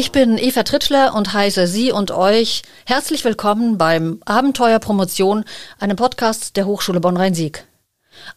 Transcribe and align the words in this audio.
Ich 0.00 0.12
bin 0.12 0.38
Eva 0.38 0.62
Tritschler 0.62 1.12
und 1.16 1.32
heiße 1.32 1.66
Sie 1.66 1.90
und 1.90 2.12
euch 2.12 2.62
herzlich 2.86 3.24
willkommen 3.24 3.78
beim 3.78 4.20
Abenteuer 4.24 4.78
Promotion, 4.78 5.44
einem 5.80 5.96
Podcast 5.96 6.56
der 6.56 6.66
Hochschule 6.66 7.00
Bonn-Rhein-Sieg. 7.00 7.64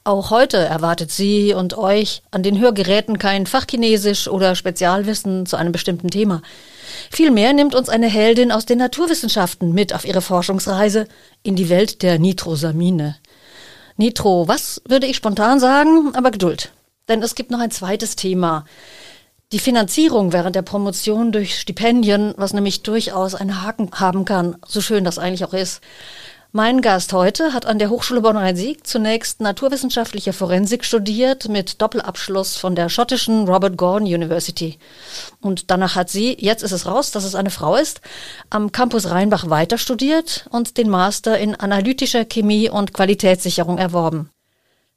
Auch 0.04 0.32
heute 0.32 0.58
erwartet 0.58 1.12
Sie 1.12 1.54
und 1.54 1.78
euch 1.78 2.24
an 2.32 2.42
den 2.42 2.60
Hörgeräten 2.60 3.20
kein 3.20 3.46
Fachchinesisch 3.46 4.28
oder 4.28 4.56
Spezialwissen 4.56 5.46
zu 5.46 5.56
einem 5.56 5.72
bestimmten 5.72 6.10
Thema. 6.10 6.42
Vielmehr 7.12 7.54
nimmt 7.54 7.76
uns 7.76 7.90
eine 7.90 8.08
Heldin 8.08 8.52
aus 8.52 8.66
den 8.66 8.80
Naturwissenschaften 8.80 9.72
mit 9.72 9.94
auf 9.94 10.04
ihre 10.04 10.24
Forschungsreise 10.24 11.08
in 11.44 11.56
die 11.56 11.70
Welt 11.70 12.02
der 12.02 12.18
Nitrosamine. 12.18 13.18
Nitro, 13.98 14.48
was 14.48 14.82
würde 14.88 15.06
ich 15.06 15.16
spontan 15.16 15.60
sagen, 15.60 16.16
aber 16.16 16.32
Geduld. 16.32 16.72
Denn 17.08 17.22
es 17.22 17.36
gibt 17.36 17.52
noch 17.52 17.60
ein 17.60 17.70
zweites 17.70 18.16
Thema. 18.16 18.66
Die 19.52 19.60
Finanzierung 19.60 20.32
während 20.32 20.56
der 20.56 20.62
Promotion 20.62 21.34
durch 21.34 21.60
Stipendien, 21.60 22.34
was 22.38 22.54
nämlich 22.54 22.84
durchaus 22.84 23.36
einen 23.36 23.62
Haken 23.62 23.90
haben 23.92 24.24
kann, 24.24 24.56
so 24.66 24.80
schön 24.80 25.04
das 25.04 25.20
eigentlich 25.20 25.44
auch 25.44 25.54
ist. 25.54 25.82
Mein 26.54 26.82
Gast 26.82 27.12
heute 27.12 27.52
hat 27.54 27.66
an 27.66 27.78
der 27.78 27.90
Hochschule 27.90 28.22
Bonn-Rhein-Sieg 28.22 28.88
zunächst 28.88 29.42
naturwissenschaftliche 29.42 30.32
Forensik 30.32 30.86
studiert 30.86 31.50
mit 31.50 31.82
Doppelabschluss 31.82 32.56
von 32.56 32.76
der 32.76 32.88
schottischen 32.88 33.46
Robert 33.46 33.76
Gordon 33.76 34.08
University. 34.08 34.80
Und 35.42 35.70
danach 35.70 35.96
hat 35.96 36.10
sie, 36.10 36.38
jetzt 36.40 36.64
ist 36.64 36.72
es 36.72 36.86
raus, 36.86 37.12
dass 37.12 37.26
es 37.26 37.36
eine 37.36 37.52
Frau 37.52 37.76
ist, 37.76 38.00
am 38.50 38.72
Campus 38.72 39.10
Rheinbach 39.10 39.50
weiter 39.50 39.78
studiert 39.78 40.46
und 40.50 40.78
den 40.78 40.90
Master 40.90 41.38
in 41.38 41.56
analytischer 41.56 42.24
Chemie 42.24 42.70
und 42.70 42.94
Qualitätssicherung 42.94 43.78
erworben. 43.78 44.30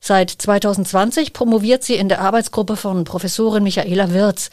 Seit 0.06 0.28
2020 0.28 1.32
promoviert 1.32 1.82
sie 1.82 1.94
in 1.94 2.10
der 2.10 2.20
Arbeitsgruppe 2.20 2.76
von 2.76 3.04
Professorin 3.04 3.62
Michaela 3.62 4.12
Wirz. 4.12 4.50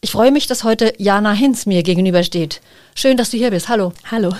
Ich 0.00 0.10
freue 0.10 0.32
mich, 0.32 0.48
dass 0.48 0.64
heute 0.64 0.94
Jana 0.98 1.30
Hinz 1.30 1.64
mir 1.64 1.84
gegenübersteht. 1.84 2.60
Schön, 2.96 3.16
dass 3.16 3.30
du 3.30 3.36
hier 3.36 3.52
bist. 3.52 3.68
Hallo. 3.68 3.92
Hallo. 4.10 4.34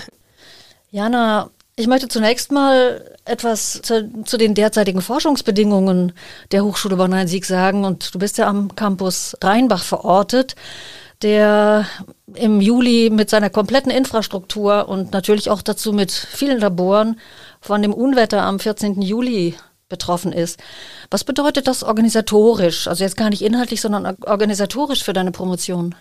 Jana, 0.91 1.51
ich 1.77 1.87
möchte 1.87 2.09
zunächst 2.09 2.51
mal 2.51 3.17
etwas 3.25 3.81
zu, 3.81 4.25
zu, 4.25 4.39
den 4.39 4.57
derzeitigen 4.57 5.03
Forschungsbedingungen 5.03 6.15
der 6.51 6.65
Hochschule 6.65 6.97
Bonn-Rhein-Sieg 6.97 7.45
sagen. 7.45 7.85
Und 7.85 8.13
du 8.13 8.19
bist 8.19 8.37
ja 8.37 8.49
am 8.49 8.75
Campus 8.75 9.37
Rheinbach 9.41 9.85
verortet, 9.85 10.57
der 11.23 11.87
im 12.35 12.61
Juli 12.61 13.11
mit 13.11 13.31
seiner 13.31 13.51
kompletten 13.51 13.93
Infrastruktur 13.93 14.89
und 14.89 15.13
natürlich 15.13 15.49
auch 15.49 15.63
dazu 15.63 15.93
mit 15.93 16.11
vielen 16.11 16.59
Laboren 16.59 17.21
von 17.61 17.83
dem 17.83 17.95
Unwetter 17.95 18.43
am 18.43 18.59
14. 18.59 19.01
Juli 19.01 19.55
betroffen 19.91 20.33
ist. 20.33 20.59
Was 21.11 21.25
bedeutet 21.25 21.69
das 21.69 21.83
organisatorisch? 21.83 22.89
Also 22.89 23.05
jetzt 23.05 23.19
gar 23.19 23.29
nicht 23.29 23.43
inhaltlich, 23.43 23.83
sondern 23.83 24.17
organisatorisch 24.25 25.05
für 25.05 25.13
deine 25.13 25.33
Promotion? 25.33 25.95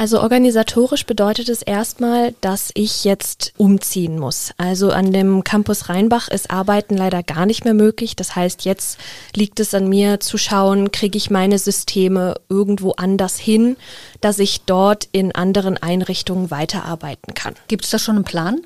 Also 0.00 0.22
organisatorisch 0.22 1.04
bedeutet 1.04 1.50
es 1.50 1.60
erstmal, 1.60 2.34
dass 2.40 2.70
ich 2.72 3.04
jetzt 3.04 3.52
umziehen 3.58 4.18
muss. 4.18 4.54
Also 4.56 4.92
an 4.92 5.12
dem 5.12 5.44
Campus 5.44 5.90
Rheinbach 5.90 6.28
ist 6.28 6.50
Arbeiten 6.50 6.96
leider 6.96 7.22
gar 7.22 7.44
nicht 7.44 7.66
mehr 7.66 7.74
möglich. 7.74 8.16
Das 8.16 8.34
heißt, 8.34 8.64
jetzt 8.64 8.98
liegt 9.36 9.60
es 9.60 9.74
an 9.74 9.90
mir 9.90 10.18
zu 10.18 10.38
schauen, 10.38 10.90
kriege 10.90 11.18
ich 11.18 11.28
meine 11.28 11.58
Systeme 11.58 12.36
irgendwo 12.48 12.92
anders 12.92 13.36
hin, 13.36 13.76
dass 14.22 14.38
ich 14.38 14.62
dort 14.62 15.06
in 15.12 15.34
anderen 15.34 15.76
Einrichtungen 15.76 16.50
weiterarbeiten 16.50 17.34
kann. 17.34 17.52
Gibt 17.68 17.84
es 17.84 17.90
da 17.90 17.98
schon 17.98 18.16
einen 18.16 18.24
Plan? 18.24 18.62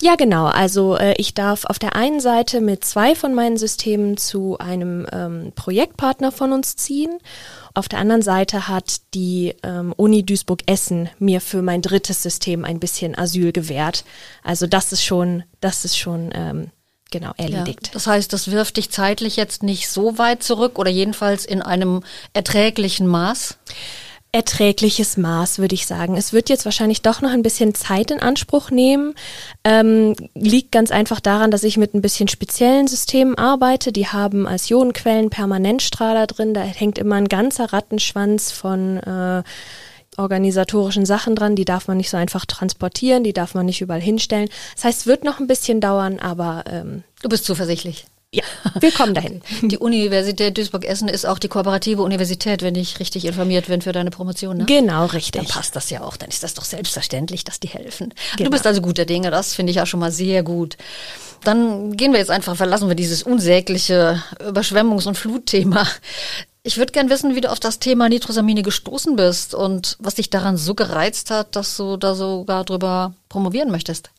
Ja, 0.00 0.14
genau. 0.14 0.46
Also 0.46 0.96
äh, 0.96 1.12
ich 1.18 1.34
darf 1.34 1.66
auf 1.66 1.78
der 1.78 1.96
einen 1.96 2.20
Seite 2.20 2.62
mit 2.62 2.82
zwei 2.86 3.14
von 3.14 3.34
meinen 3.34 3.58
Systemen 3.58 4.16
zu 4.16 4.56
einem 4.56 5.06
ähm, 5.12 5.52
Projektpartner 5.54 6.32
von 6.32 6.54
uns 6.54 6.76
ziehen 6.76 7.10
auf 7.78 7.88
der 7.88 8.00
anderen 8.00 8.22
Seite 8.22 8.66
hat 8.66 8.96
die 9.14 9.54
ähm, 9.62 9.94
Uni 9.96 10.26
Duisburg-Essen 10.26 11.10
mir 11.20 11.40
für 11.40 11.62
mein 11.62 11.80
drittes 11.80 12.22
System 12.24 12.64
ein 12.64 12.80
bisschen 12.80 13.16
Asyl 13.16 13.52
gewährt. 13.52 14.04
Also 14.42 14.66
das 14.66 14.92
ist 14.92 15.04
schon, 15.04 15.44
das 15.60 15.84
ist 15.84 15.96
schon 15.96 16.30
ähm, 16.34 16.70
genau 17.12 17.32
erledigt. 17.36 17.86
Ja, 17.86 17.92
das 17.92 18.08
heißt, 18.08 18.32
das 18.32 18.50
wirft 18.50 18.78
dich 18.78 18.90
zeitlich 18.90 19.36
jetzt 19.36 19.62
nicht 19.62 19.88
so 19.88 20.18
weit 20.18 20.42
zurück 20.42 20.78
oder 20.78 20.90
jedenfalls 20.90 21.44
in 21.44 21.62
einem 21.62 22.02
erträglichen 22.32 23.06
Maß? 23.06 23.58
Erträgliches 24.30 25.16
Maß, 25.16 25.58
würde 25.58 25.74
ich 25.74 25.86
sagen. 25.86 26.16
Es 26.16 26.32
wird 26.32 26.50
jetzt 26.50 26.66
wahrscheinlich 26.66 27.00
doch 27.00 27.22
noch 27.22 27.30
ein 27.30 27.42
bisschen 27.42 27.74
Zeit 27.74 28.10
in 28.10 28.20
Anspruch 28.20 28.70
nehmen. 28.70 29.14
Ähm, 29.64 30.14
liegt 30.34 30.70
ganz 30.70 30.90
einfach 30.90 31.20
daran, 31.20 31.50
dass 31.50 31.62
ich 31.62 31.78
mit 31.78 31.94
ein 31.94 32.02
bisschen 32.02 32.28
speziellen 32.28 32.88
Systemen 32.88 33.36
arbeite. 33.36 33.90
Die 33.90 34.06
haben 34.06 34.46
als 34.46 34.68
Ionenquellen 34.68 35.30
Permanentstrahler 35.30 36.26
drin. 36.26 36.52
Da 36.52 36.60
hängt 36.60 36.98
immer 36.98 37.16
ein 37.16 37.28
ganzer 37.28 37.72
Rattenschwanz 37.72 38.52
von 38.52 38.98
äh, 38.98 39.42
organisatorischen 40.18 41.06
Sachen 41.06 41.34
dran. 41.34 41.56
Die 41.56 41.64
darf 41.64 41.88
man 41.88 41.96
nicht 41.96 42.10
so 42.10 42.18
einfach 42.18 42.44
transportieren, 42.44 43.24
die 43.24 43.32
darf 43.32 43.54
man 43.54 43.64
nicht 43.64 43.80
überall 43.80 44.00
hinstellen. 44.00 44.50
Das 44.74 44.84
heißt, 44.84 45.00
es 45.00 45.06
wird 45.06 45.24
noch 45.24 45.40
ein 45.40 45.46
bisschen 45.46 45.80
dauern, 45.80 46.18
aber 46.18 46.64
ähm, 46.70 47.02
du 47.22 47.30
bist 47.30 47.44
zuversichtlich. 47.44 48.04
Ja, 48.30 48.44
wir 48.80 48.92
kommen 48.92 49.14
dahin. 49.14 49.40
Die 49.62 49.78
Universität 49.78 50.58
Duisburg-Essen 50.58 51.08
ist 51.08 51.24
auch 51.24 51.38
die 51.38 51.48
kooperative 51.48 52.02
Universität, 52.02 52.62
wenn 52.62 52.74
ich 52.74 53.00
richtig 53.00 53.24
informiert 53.24 53.68
bin 53.68 53.80
für 53.80 53.92
deine 53.92 54.10
Promotion. 54.10 54.58
Ne? 54.58 54.64
Genau, 54.66 55.06
richtig. 55.06 55.42
Dann 55.42 55.46
passt 55.46 55.74
das 55.74 55.88
ja 55.88 56.02
auch. 56.02 56.16
Dann 56.16 56.28
ist 56.28 56.42
das 56.42 56.52
doch 56.54 56.64
selbstverständlich, 56.64 57.44
dass 57.44 57.58
die 57.58 57.68
helfen. 57.68 58.12
Genau. 58.36 58.50
Du 58.50 58.50
bist 58.50 58.66
also 58.66 58.82
guter 58.82 59.06
Dinge. 59.06 59.30
Das 59.30 59.54
finde 59.54 59.70
ich 59.70 59.80
auch 59.80 59.86
schon 59.86 60.00
mal 60.00 60.12
sehr 60.12 60.42
gut. 60.42 60.76
Dann 61.42 61.96
gehen 61.96 62.12
wir 62.12 62.18
jetzt 62.18 62.30
einfach, 62.30 62.56
verlassen 62.56 62.88
wir 62.88 62.96
dieses 62.96 63.22
unsägliche 63.22 64.22
Überschwemmungs- 64.40 65.06
und 65.06 65.16
Flutthema. 65.16 65.86
Ich 66.64 66.76
würde 66.76 66.92
gern 66.92 67.08
wissen, 67.08 67.34
wie 67.34 67.40
du 67.40 67.50
auf 67.50 67.60
das 67.60 67.78
Thema 67.78 68.10
Nitrosamine 68.10 68.62
gestoßen 68.62 69.16
bist 69.16 69.54
und 69.54 69.96
was 70.00 70.16
dich 70.16 70.28
daran 70.28 70.58
so 70.58 70.74
gereizt 70.74 71.30
hat, 71.30 71.56
dass 71.56 71.76
du 71.78 71.96
da 71.96 72.14
sogar 72.14 72.64
drüber 72.64 73.14
promovieren 73.30 73.70
möchtest. 73.70 74.10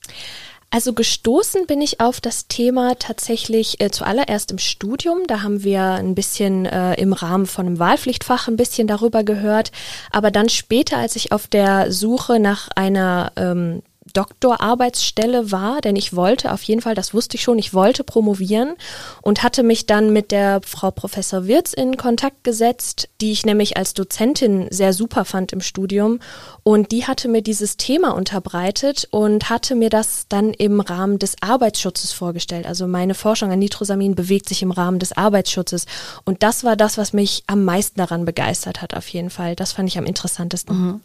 Also 0.71 0.93
gestoßen 0.93 1.65
bin 1.65 1.81
ich 1.81 1.99
auf 1.99 2.21
das 2.21 2.47
Thema 2.47 2.93
tatsächlich 2.99 3.81
äh, 3.81 3.89
zuallererst 3.89 4.51
im 4.51 4.59
Studium. 4.59 5.25
Da 5.25 5.41
haben 5.41 5.63
wir 5.63 5.81
ein 5.81 6.13
bisschen 6.13 6.67
äh, 6.67 6.93
im 6.95 7.13
Rahmen 7.13 7.47
von 7.47 7.65
einem 7.65 7.79
Wahlpflichtfach 7.79 8.47
ein 8.47 8.55
bisschen 8.55 8.87
darüber 8.87 9.23
gehört. 9.23 9.71
Aber 10.11 10.29
dann 10.29 10.47
später, 10.47 10.97
als 10.97 11.15
ich 11.15 11.31
auf 11.31 11.47
der 11.47 11.91
Suche 11.91 12.39
nach 12.39 12.69
einer 12.75 13.31
ähm, 13.35 13.81
Doktorarbeitsstelle 14.13 15.51
war, 15.51 15.81
denn 15.81 15.95
ich 15.95 16.15
wollte 16.15 16.51
auf 16.51 16.63
jeden 16.63 16.81
Fall, 16.81 16.95
das 16.95 17.13
wusste 17.13 17.35
ich 17.35 17.43
schon, 17.43 17.59
ich 17.59 17.73
wollte 17.73 18.03
promovieren 18.03 18.75
und 19.21 19.43
hatte 19.43 19.63
mich 19.63 19.85
dann 19.85 20.11
mit 20.11 20.31
der 20.31 20.61
Frau 20.65 20.91
Professor 20.91 21.47
Wirz 21.47 21.73
in 21.73 21.97
Kontakt 21.97 22.43
gesetzt, 22.43 23.09
die 23.21 23.31
ich 23.31 23.45
nämlich 23.45 23.77
als 23.77 23.93
Dozentin 23.93 24.67
sehr 24.69 24.93
super 24.93 25.25
fand 25.25 25.53
im 25.53 25.61
Studium 25.61 26.19
und 26.63 26.91
die 26.91 27.05
hatte 27.05 27.27
mir 27.27 27.41
dieses 27.41 27.77
Thema 27.77 28.15
unterbreitet 28.15 29.07
und 29.11 29.49
hatte 29.49 29.75
mir 29.75 29.89
das 29.89 30.25
dann 30.29 30.53
im 30.53 30.79
Rahmen 30.79 31.19
des 31.19 31.35
Arbeitsschutzes 31.41 32.11
vorgestellt. 32.11 32.65
Also 32.67 32.87
meine 32.87 33.13
Forschung 33.13 33.51
an 33.51 33.59
Nitrosamin 33.59 34.15
bewegt 34.15 34.49
sich 34.49 34.61
im 34.61 34.71
Rahmen 34.71 34.99
des 34.99 35.15
Arbeitsschutzes 35.15 35.85
und 36.25 36.43
das 36.43 36.63
war 36.63 36.75
das, 36.75 36.97
was 36.97 37.13
mich 37.13 37.43
am 37.47 37.65
meisten 37.65 37.99
daran 37.99 38.25
begeistert 38.25 38.81
hat 38.81 38.93
auf 38.93 39.07
jeden 39.09 39.29
Fall. 39.29 39.55
Das 39.55 39.73
fand 39.73 39.89
ich 39.89 39.97
am 39.97 40.05
interessantesten. 40.05 40.75
Mhm. 40.75 41.01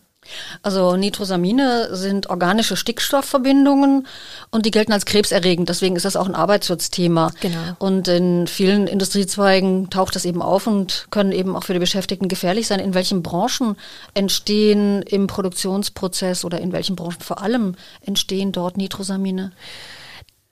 Also 0.62 0.96
Nitrosamine 0.96 1.88
sind 1.94 2.30
organische 2.30 2.76
Stickstoffverbindungen 2.76 4.06
und 4.50 4.66
die 4.66 4.70
gelten 4.70 4.92
als 4.92 5.04
krebserregend. 5.04 5.68
Deswegen 5.68 5.96
ist 5.96 6.04
das 6.04 6.16
auch 6.16 6.26
ein 6.26 6.34
Arbeitsschutzthema. 6.34 7.32
Genau. 7.40 7.58
Und 7.78 8.08
in 8.08 8.46
vielen 8.46 8.86
Industriezweigen 8.86 9.90
taucht 9.90 10.16
das 10.16 10.24
eben 10.24 10.42
auf 10.42 10.66
und 10.66 11.06
können 11.10 11.32
eben 11.32 11.56
auch 11.56 11.64
für 11.64 11.72
die 11.72 11.78
Beschäftigten 11.78 12.28
gefährlich 12.28 12.66
sein. 12.66 12.80
In 12.80 12.94
welchen 12.94 13.22
Branchen 13.22 13.76
entstehen 14.14 15.02
im 15.02 15.26
Produktionsprozess 15.26 16.44
oder 16.44 16.60
in 16.60 16.72
welchen 16.72 16.96
Branchen 16.96 17.20
vor 17.20 17.42
allem 17.42 17.74
entstehen 18.02 18.52
dort 18.52 18.76
Nitrosamine? 18.76 19.52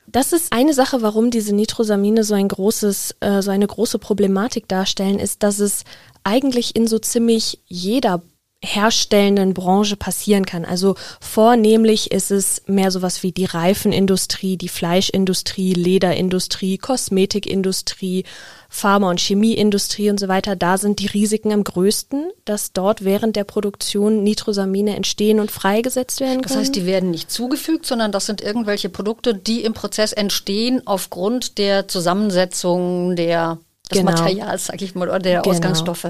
Das 0.06 0.32
ist 0.34 0.52
eine 0.52 0.74
Sache, 0.74 1.00
warum 1.00 1.30
diese 1.30 1.54
Nitrosamine 1.54 2.22
so 2.22 2.34
ein 2.34 2.48
großes, 2.48 3.16
äh, 3.20 3.40
so 3.40 3.50
eine 3.50 3.66
große 3.66 3.98
Problematik 3.98 4.68
darstellen, 4.68 5.18
ist, 5.18 5.42
dass 5.42 5.58
es 5.58 5.84
eigentlich 6.22 6.76
in 6.76 6.86
so 6.86 6.98
ziemlich 6.98 7.60
jeder 7.66 8.22
herstellenden 8.64 9.54
Branche 9.54 9.96
passieren 9.96 10.46
kann. 10.46 10.64
Also 10.64 10.94
vornehmlich 11.20 12.12
ist 12.12 12.30
es 12.30 12.62
mehr 12.66 12.92
sowas 12.92 13.22
wie 13.24 13.32
die 13.32 13.44
Reifenindustrie, 13.44 14.56
die 14.56 14.68
Fleischindustrie, 14.68 15.72
Lederindustrie, 15.74 16.78
Kosmetikindustrie, 16.78 18.24
Pharma- 18.68 19.10
und 19.10 19.20
Chemieindustrie 19.20 20.10
und 20.10 20.20
so 20.20 20.28
weiter. 20.28 20.54
Da 20.54 20.78
sind 20.78 21.00
die 21.00 21.08
Risiken 21.08 21.52
am 21.52 21.64
größten, 21.64 22.30
dass 22.44 22.72
dort 22.72 23.04
während 23.04 23.34
der 23.34 23.44
Produktion 23.44 24.22
Nitrosamine 24.22 24.94
entstehen 24.96 25.40
und 25.40 25.50
freigesetzt 25.50 26.20
werden 26.20 26.42
können. 26.42 26.54
Das 26.54 26.56
heißt, 26.56 26.76
die 26.76 26.86
werden 26.86 27.10
nicht 27.10 27.30
zugefügt, 27.30 27.84
sondern 27.84 28.12
das 28.12 28.26
sind 28.26 28.40
irgendwelche 28.40 28.88
Produkte, 28.88 29.34
die 29.34 29.64
im 29.64 29.74
Prozess 29.74 30.12
entstehen 30.12 30.82
aufgrund 30.86 31.58
der 31.58 31.88
Zusammensetzung 31.88 33.16
der 33.16 33.58
des 33.90 33.98
genau. 33.98 34.12
Materials, 34.12 34.66
sag 34.66 34.80
ich 34.80 34.94
mal, 34.94 35.08
oder 35.08 35.18
der 35.18 35.42
genau. 35.42 35.54
Ausgangsstoffe. 35.54 36.06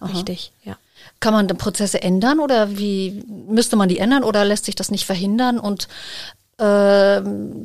Aha. 0.00 0.12
Richtig, 0.12 0.52
ja. 0.64 0.76
Kann 1.20 1.34
man 1.34 1.46
Prozesse 1.58 2.02
ändern 2.02 2.40
oder 2.40 2.78
wie 2.78 3.22
müsste 3.28 3.76
man 3.76 3.88
die 3.88 3.98
ändern 3.98 4.24
oder 4.24 4.44
lässt 4.44 4.64
sich 4.64 4.74
das 4.74 4.90
nicht 4.90 5.04
verhindern? 5.04 5.58
Und 5.58 5.88
äh, 6.58 7.20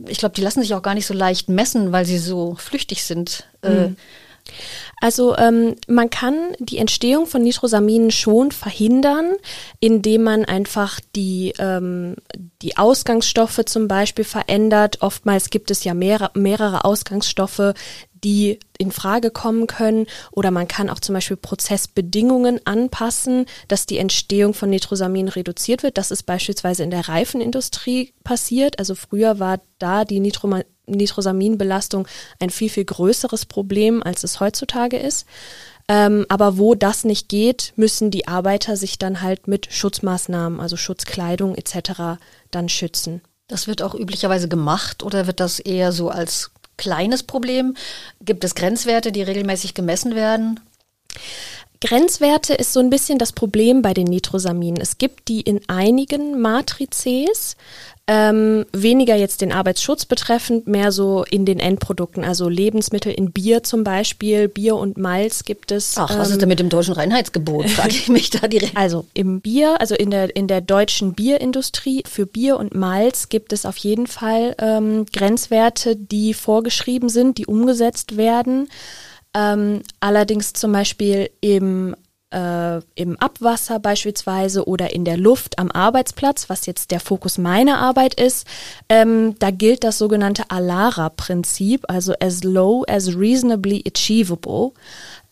ich 0.09 0.17
glaube, 0.17 0.35
die 0.35 0.41
lassen 0.41 0.61
sich 0.61 0.73
auch 0.73 0.81
gar 0.81 0.93
nicht 0.93 1.05
so 1.05 1.13
leicht 1.13 1.49
messen, 1.49 1.91
weil 1.91 2.05
sie 2.05 2.17
so 2.17 2.55
flüchtig 2.55 3.03
sind. 3.03 3.45
Äh, 3.61 3.87
mhm. 3.87 3.97
Also 5.01 5.35
ähm, 5.37 5.75
man 5.87 6.09
kann 6.09 6.55
die 6.59 6.77
Entstehung 6.77 7.27
von 7.27 7.41
Nitrosaminen 7.43 8.11
schon 8.11 8.51
verhindern, 8.51 9.33
indem 9.79 10.23
man 10.23 10.45
einfach 10.45 10.99
die, 11.15 11.53
ähm, 11.59 12.15
die 12.61 12.77
Ausgangsstoffe 12.77 13.61
zum 13.65 13.87
Beispiel 13.87 14.25
verändert. 14.25 15.01
Oftmals 15.01 15.49
gibt 15.49 15.71
es 15.71 15.83
ja 15.83 15.93
mehrere, 15.93 16.31
mehrere 16.33 16.85
Ausgangsstoffe, 16.85 17.73
die 18.25 18.59
in 18.77 18.91
Frage 18.91 19.29
kommen 19.29 19.67
können. 19.67 20.07
Oder 20.31 20.49
man 20.49 20.67
kann 20.67 20.89
auch 20.89 20.99
zum 20.99 21.13
Beispiel 21.13 21.37
Prozessbedingungen 21.37 22.59
anpassen, 22.65 23.45
dass 23.67 23.85
die 23.85 23.99
Entstehung 23.99 24.53
von 24.53 24.69
Nitrosamin 24.69 25.27
reduziert 25.27 25.83
wird. 25.83 25.97
Das 25.97 26.11
ist 26.11 26.23
beispielsweise 26.23 26.83
in 26.83 26.89
der 26.89 27.07
Reifenindustrie 27.07 28.13
passiert. 28.23 28.79
Also 28.79 28.95
früher 28.95 29.39
war 29.39 29.61
da 29.77 30.05
die 30.05 30.19
Nitro 30.19 30.47
Nitrosaminbelastung 30.87 32.07
ein 32.39 32.49
viel, 32.49 32.69
viel 32.69 32.85
größeres 32.85 33.45
Problem, 33.45 34.03
als 34.03 34.23
es 34.23 34.39
heutzutage 34.39 34.97
ist. 34.97 35.25
Ähm, 35.87 36.25
aber 36.29 36.57
wo 36.57 36.73
das 36.73 37.03
nicht 37.03 37.29
geht, 37.29 37.73
müssen 37.75 38.09
die 38.09 38.27
Arbeiter 38.27 38.75
sich 38.75 38.97
dann 38.97 39.21
halt 39.21 39.47
mit 39.47 39.71
Schutzmaßnahmen, 39.71 40.59
also 40.59 40.77
Schutzkleidung 40.77 41.55
etc. 41.55 42.19
dann 42.49 42.69
schützen. 42.69 43.21
Das 43.47 43.67
wird 43.67 43.83
auch 43.83 43.93
üblicherweise 43.93 44.47
gemacht 44.47 45.03
oder 45.03 45.27
wird 45.27 45.39
das 45.39 45.59
eher 45.59 45.91
so 45.91 46.09
als 46.09 46.51
kleines 46.77 47.23
Problem? 47.23 47.75
Gibt 48.21 48.43
es 48.43 48.55
Grenzwerte, 48.55 49.11
die 49.11 49.21
regelmäßig 49.21 49.75
gemessen 49.75 50.15
werden? 50.15 50.59
Grenzwerte 51.85 52.55
ist 52.55 52.73
so 52.73 52.79
ein 52.79 52.89
bisschen 52.89 53.19
das 53.19 53.31
Problem 53.31 53.83
bei 53.83 53.93
den 53.93 54.07
Nitrosaminen. 54.07 54.81
Es 54.81 54.97
gibt 54.97 55.27
die 55.27 55.41
in 55.41 55.61
einigen 55.67 56.41
Matrizes, 56.41 57.55
ähm, 58.07 58.65
weniger 58.73 59.15
jetzt 59.15 59.41
den 59.41 59.51
Arbeitsschutz 59.51 60.05
betreffend, 60.05 60.67
mehr 60.67 60.91
so 60.91 61.23
in 61.29 61.45
den 61.45 61.59
Endprodukten, 61.59 62.23
also 62.23 62.49
Lebensmittel 62.49 63.11
in 63.11 63.31
Bier 63.31 63.61
zum 63.61 63.83
Beispiel, 63.83 64.47
Bier 64.47 64.75
und 64.77 64.97
Malz 64.97 65.43
gibt 65.45 65.71
es. 65.71 65.93
Ach, 65.97 66.09
was 66.17 66.29
ähm, 66.29 66.33
ist 66.33 66.41
denn 66.41 66.49
mit 66.49 66.59
dem 66.59 66.69
deutschen 66.69 66.95
Reinheitsgebot? 66.95 67.69
Frage 67.69 67.89
ich 67.89 68.09
mich 68.09 68.31
da 68.31 68.47
direkt. 68.47 68.75
Also 68.75 69.05
im 69.13 69.41
Bier, 69.41 69.79
also 69.79 69.93
in 69.93 70.09
der, 70.09 70.35
in 70.35 70.47
der 70.47 70.61
deutschen 70.61 71.13
Bierindustrie, 71.13 72.03
für 72.09 72.25
Bier 72.25 72.57
und 72.57 72.73
Malz 72.73 73.29
gibt 73.29 73.53
es 73.53 73.63
auf 73.63 73.77
jeden 73.77 74.07
Fall 74.07 74.55
ähm, 74.57 75.05
Grenzwerte, 75.13 75.95
die 75.95 76.33
vorgeschrieben 76.33 77.09
sind, 77.09 77.37
die 77.37 77.45
umgesetzt 77.45 78.17
werden. 78.17 78.69
Ähm, 79.35 79.81
allerdings 79.99 80.53
zum 80.53 80.71
Beispiel 80.71 81.29
im 81.41 81.95
äh, 82.35 82.81
im 82.95 83.19
Abwasser 83.19 83.79
beispielsweise 83.79 84.67
oder 84.67 84.93
in 84.93 85.05
der 85.05 85.17
Luft 85.17 85.59
am 85.59 85.71
Arbeitsplatz, 85.71 86.49
was 86.49 86.65
jetzt 86.65 86.91
der 86.91 86.99
Fokus 86.99 87.37
meiner 87.37 87.77
Arbeit 87.79 88.19
ist, 88.19 88.47
ähm, 88.89 89.37
da 89.39 89.51
gilt 89.51 89.83
das 89.83 89.97
sogenannte 89.97 90.49
ALARA-Prinzip, 90.49 91.85
also 91.87 92.13
as 92.19 92.43
low 92.43 92.83
as 92.87 93.15
reasonably 93.15 93.83
achievable 93.87 94.73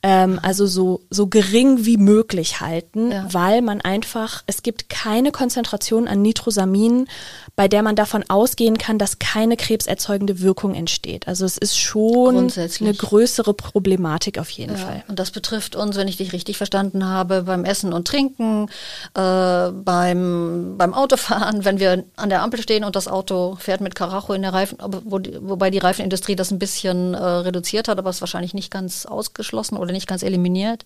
ähm, 0.04 0.38
also 0.44 0.68
so, 0.68 1.02
so 1.10 1.28
gering 1.28 1.86
wie 1.86 1.96
möglich 1.96 2.60
halten, 2.60 3.12
ja. 3.12 3.26
weil 3.32 3.62
man 3.62 3.80
einfach, 3.80 4.44
es 4.48 4.62
gibt 4.62 4.90
keine 4.90 5.32
Konzentration 5.32 6.10
an 6.10 6.22
Nitrosamin, 6.22 7.08
bei 7.56 7.70
der 7.70 7.84
man 7.84 7.96
davon 7.96 8.26
ausgehen 8.28 8.78
kann, 8.78 9.00
dass 9.00 9.20
keine 9.20 9.56
krebserzeugende 9.56 10.42
Wirkung 10.42 10.76
entsteht. 10.76 11.28
Also 11.30 11.46
es 11.46 11.58
ist 11.58 11.80
schon 11.80 12.52
eine 12.52 12.94
größere 12.94 13.54
Problematik 13.54 14.40
auf 14.40 14.50
jeden 14.50 14.74
ja. 14.74 14.78
Fall. 14.78 15.04
Und 15.08 15.20
das 15.20 15.32
betrifft 15.32 15.78
uns, 15.78 15.96
wenn 15.96 16.10
ich 16.10 16.18
dich 16.18 16.34
richtig 16.34 16.58
verstanden 16.58 17.06
habe, 17.06 17.44
beim 17.44 17.64
Essen 17.64 17.94
und 17.94 18.06
Trinken, 18.06 18.68
äh, 19.14 19.70
beim, 19.72 20.76
beim 20.78 20.94
Autofahren, 20.94 21.64
wenn 21.64 21.80
wir 21.80 22.04
an 22.18 22.30
der 22.30 22.42
Ampel 22.42 22.62
stehen 22.62 22.84
und 22.84 22.98
das 22.98 23.08
Auto 23.08 23.56
fährt 23.58 23.80
mit 23.80 23.96
Karacho 23.96 24.34
in 24.34 24.42
der 24.42 24.52
Reifen, 24.52 24.80
wo, 24.82 25.22
wobei 25.40 25.70
die 25.72 25.78
Reifenindustrie 25.78 26.36
das 26.36 26.52
ein 26.52 26.60
bisschen 26.60 27.14
äh, 27.14 27.24
reduziert 27.24 27.88
hat, 27.88 28.00
aber 28.00 28.10
es 28.10 28.20
wahrscheinlich 28.20 28.54
nicht 28.54 28.70
ganz 28.70 29.06
ausgeschlossen 29.06 29.78
oder 29.78 29.93
nicht 29.94 30.08
ganz 30.08 30.24
eliminiert. 30.24 30.84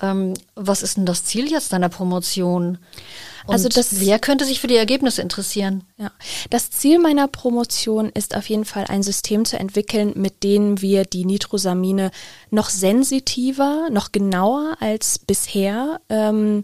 Ähm, 0.00 0.34
was 0.54 0.82
ist 0.82 0.96
denn 0.96 1.06
das 1.06 1.24
Ziel 1.24 1.50
jetzt 1.50 1.72
deiner 1.72 1.88
Promotion? 1.88 2.78
Und 3.46 3.54
also 3.54 3.68
das, 3.68 4.00
wer 4.00 4.18
könnte 4.18 4.44
sich 4.44 4.60
für 4.60 4.66
die 4.66 4.76
Ergebnisse 4.76 5.22
interessieren? 5.22 5.84
Ja, 5.96 6.12
das 6.50 6.70
Ziel 6.70 6.98
meiner 6.98 7.28
Promotion 7.28 8.10
ist 8.10 8.36
auf 8.36 8.48
jeden 8.48 8.66
Fall 8.66 8.84
ein 8.88 9.02
System 9.02 9.44
zu 9.44 9.58
entwickeln, 9.58 10.12
mit 10.16 10.44
dem 10.44 10.82
wir 10.82 11.04
die 11.04 11.24
Nitrosamine 11.24 12.10
noch 12.50 12.68
sensitiver, 12.68 13.88
noch 13.90 14.12
genauer 14.12 14.76
als 14.80 15.18
bisher 15.18 16.00
ähm, 16.10 16.62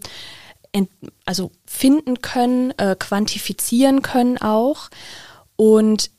also 1.25 1.51
finden 1.65 2.21
können, 2.21 2.71
äh, 2.77 2.95
quantifizieren 2.97 4.01
können 4.01 4.37
auch. 4.37 4.89
Und 5.55 6.11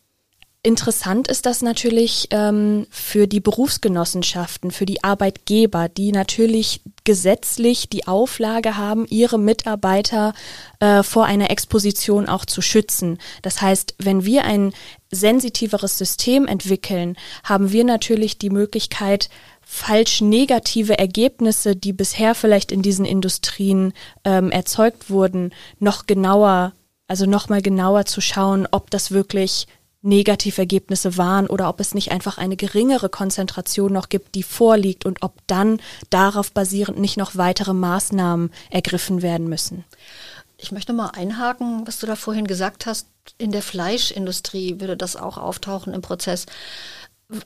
Interessant 0.66 1.28
ist 1.28 1.46
das 1.46 1.62
natürlich 1.62 2.26
ähm, 2.32 2.88
für 2.90 3.28
die 3.28 3.38
Berufsgenossenschaften, 3.38 4.72
für 4.72 4.84
die 4.84 5.04
Arbeitgeber, 5.04 5.88
die 5.88 6.10
natürlich 6.10 6.80
gesetzlich 7.04 7.88
die 7.88 8.08
Auflage 8.08 8.76
haben, 8.76 9.06
ihre 9.08 9.38
Mitarbeiter 9.38 10.34
äh, 10.80 11.04
vor 11.04 11.24
einer 11.24 11.52
Exposition 11.52 12.28
auch 12.28 12.44
zu 12.44 12.62
schützen. 12.62 13.18
Das 13.42 13.62
heißt, 13.62 13.94
wenn 13.98 14.24
wir 14.24 14.42
ein 14.42 14.72
sensitiveres 15.12 15.98
System 15.98 16.48
entwickeln, 16.48 17.16
haben 17.44 17.70
wir 17.70 17.84
natürlich 17.84 18.36
die 18.36 18.50
Möglichkeit, 18.50 19.28
falsch 19.62 20.20
negative 20.20 20.98
Ergebnisse, 20.98 21.76
die 21.76 21.92
bisher 21.92 22.34
vielleicht 22.34 22.72
in 22.72 22.82
diesen 22.82 23.04
Industrien 23.04 23.92
ähm, 24.24 24.50
erzeugt 24.50 25.10
wurden, 25.10 25.52
noch 25.78 26.06
genauer, 26.06 26.72
also 27.06 27.24
nochmal 27.24 27.62
genauer 27.62 28.04
zu 28.06 28.20
schauen, 28.20 28.66
ob 28.72 28.90
das 28.90 29.12
wirklich 29.12 29.68
Negativergebnisse 30.06 31.16
waren 31.18 31.46
oder 31.46 31.68
ob 31.68 31.80
es 31.80 31.94
nicht 31.94 32.12
einfach 32.12 32.38
eine 32.38 32.56
geringere 32.56 33.08
Konzentration 33.08 33.92
noch 33.92 34.08
gibt, 34.08 34.34
die 34.34 34.42
vorliegt 34.42 35.04
und 35.04 35.22
ob 35.22 35.34
dann 35.46 35.80
darauf 36.10 36.52
basierend 36.52 36.98
nicht 36.98 37.16
noch 37.16 37.36
weitere 37.36 37.74
Maßnahmen 37.74 38.50
ergriffen 38.70 39.20
werden 39.20 39.48
müssen. 39.48 39.84
Ich 40.58 40.72
möchte 40.72 40.92
mal 40.92 41.10
einhaken, 41.10 41.86
was 41.86 41.98
du 41.98 42.06
da 42.06 42.16
vorhin 42.16 42.46
gesagt 42.46 42.86
hast. 42.86 43.08
In 43.36 43.52
der 43.52 43.62
Fleischindustrie 43.62 44.80
würde 44.80 44.96
das 44.96 45.16
auch 45.16 45.36
auftauchen 45.36 45.92
im 45.92 46.00
Prozess. 46.00 46.46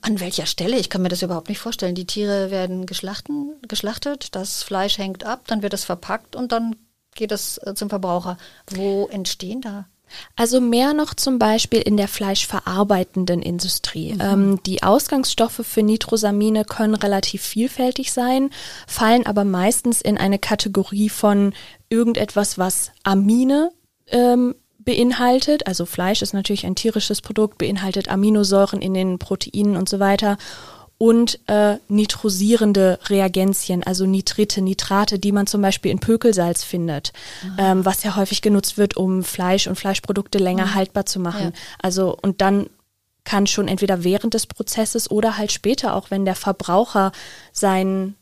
An 0.03 0.21
welcher 0.21 0.47
Stelle? 0.47 0.77
Ich 0.77 0.91
kann 0.91 1.03
mir 1.03 1.09
das 1.09 1.23
überhaupt 1.23 1.49
nicht 1.49 1.59
vorstellen. 1.59 1.95
Die 1.95 2.07
Tiere 2.07 2.51
werden 2.51 2.87
geschlachtet, 2.87 4.35
das 4.35 4.63
Fleisch 4.63 4.99
hängt 4.99 5.25
ab, 5.25 5.45
dann 5.47 5.63
wird 5.63 5.73
es 5.73 5.85
verpackt 5.85 6.37
und 6.37 6.53
dann 6.53 6.77
geht 7.15 7.33
es 7.33 7.59
äh, 7.59 7.75
zum 7.75 7.89
Verbraucher. 7.89 8.37
Wo 8.71 9.09
entstehen 9.09 9.63
da 9.63 9.87
also 10.37 10.61
mehr 10.61 10.95
noch 10.95 11.15
zum 11.15 11.39
Beispiel 11.39 11.81
in 11.81 11.97
der 11.97 12.09
fleischverarbeitenden 12.09 13.43
Industrie. 13.43 14.15
Mhm. 14.15 14.21
Ähm, 14.21 14.63
die 14.65 14.83
Ausgangsstoffe 14.83 15.63
für 15.65 15.83
Nitrosamine 15.83 16.65
können 16.65 16.95
relativ 16.95 17.43
vielfältig 17.43 18.13
sein, 18.13 18.51
fallen 18.87 19.27
aber 19.27 19.45
meistens 19.45 20.01
in 20.01 20.19
eine 20.19 20.39
Kategorie 20.39 21.09
von 21.09 21.53
irgendetwas, 21.89 22.59
was 22.59 22.93
Amine 23.03 23.71
ähm, 24.09 24.55
beinhaltet. 24.79 25.67
Also 25.67 25.87
Fleisch 25.87 26.23
ist 26.23 26.33
natürlich 26.33 26.67
ein 26.67 26.75
tierisches 26.75 27.21
Produkt, 27.21 27.59
beinhaltet 27.59 28.09
Aminosäuren 28.09 28.81
in 28.81 28.95
den 28.95 29.19
Proteinen 29.19 29.77
und 29.77 29.89
so 29.89 30.01
weiter 30.01 30.39
und 31.01 31.39
äh, 31.47 31.79
nitrosierende 31.89 32.99
Reagenzien, 33.07 33.83
also 33.83 34.05
Nitrite, 34.05 34.61
Nitrate, 34.61 35.19
die 35.19 35.33
man 35.33 35.47
zum 35.47 35.63
Beispiel 35.63 35.91
in 35.91 35.99
Pökelsalz 35.99 36.63
findet, 36.63 37.15
ähm, 37.57 37.87
was 37.87 38.03
ja 38.03 38.17
häufig 38.17 38.43
genutzt 38.43 38.77
wird, 38.77 38.99
um 38.99 39.25
Fleisch 39.25 39.67
und 39.67 39.77
Fleischprodukte 39.77 40.37
länger 40.37 40.67
mhm. 40.67 40.75
haltbar 40.75 41.07
zu 41.07 41.19
machen. 41.19 41.53
Ja. 41.55 41.61
Also 41.79 42.15
und 42.21 42.43
dann 42.43 42.69
kann 43.25 43.47
schon 43.47 43.67
entweder 43.67 44.05
während 44.05 44.35
des 44.35 44.47
Prozesses 44.47 45.11
oder 45.11 45.39
halt 45.39 45.53
später, 45.53 45.95
auch 45.95 46.11
wenn 46.11 46.27
der 46.27 46.35
Verbraucher 46.35 47.13
sein 47.51 48.15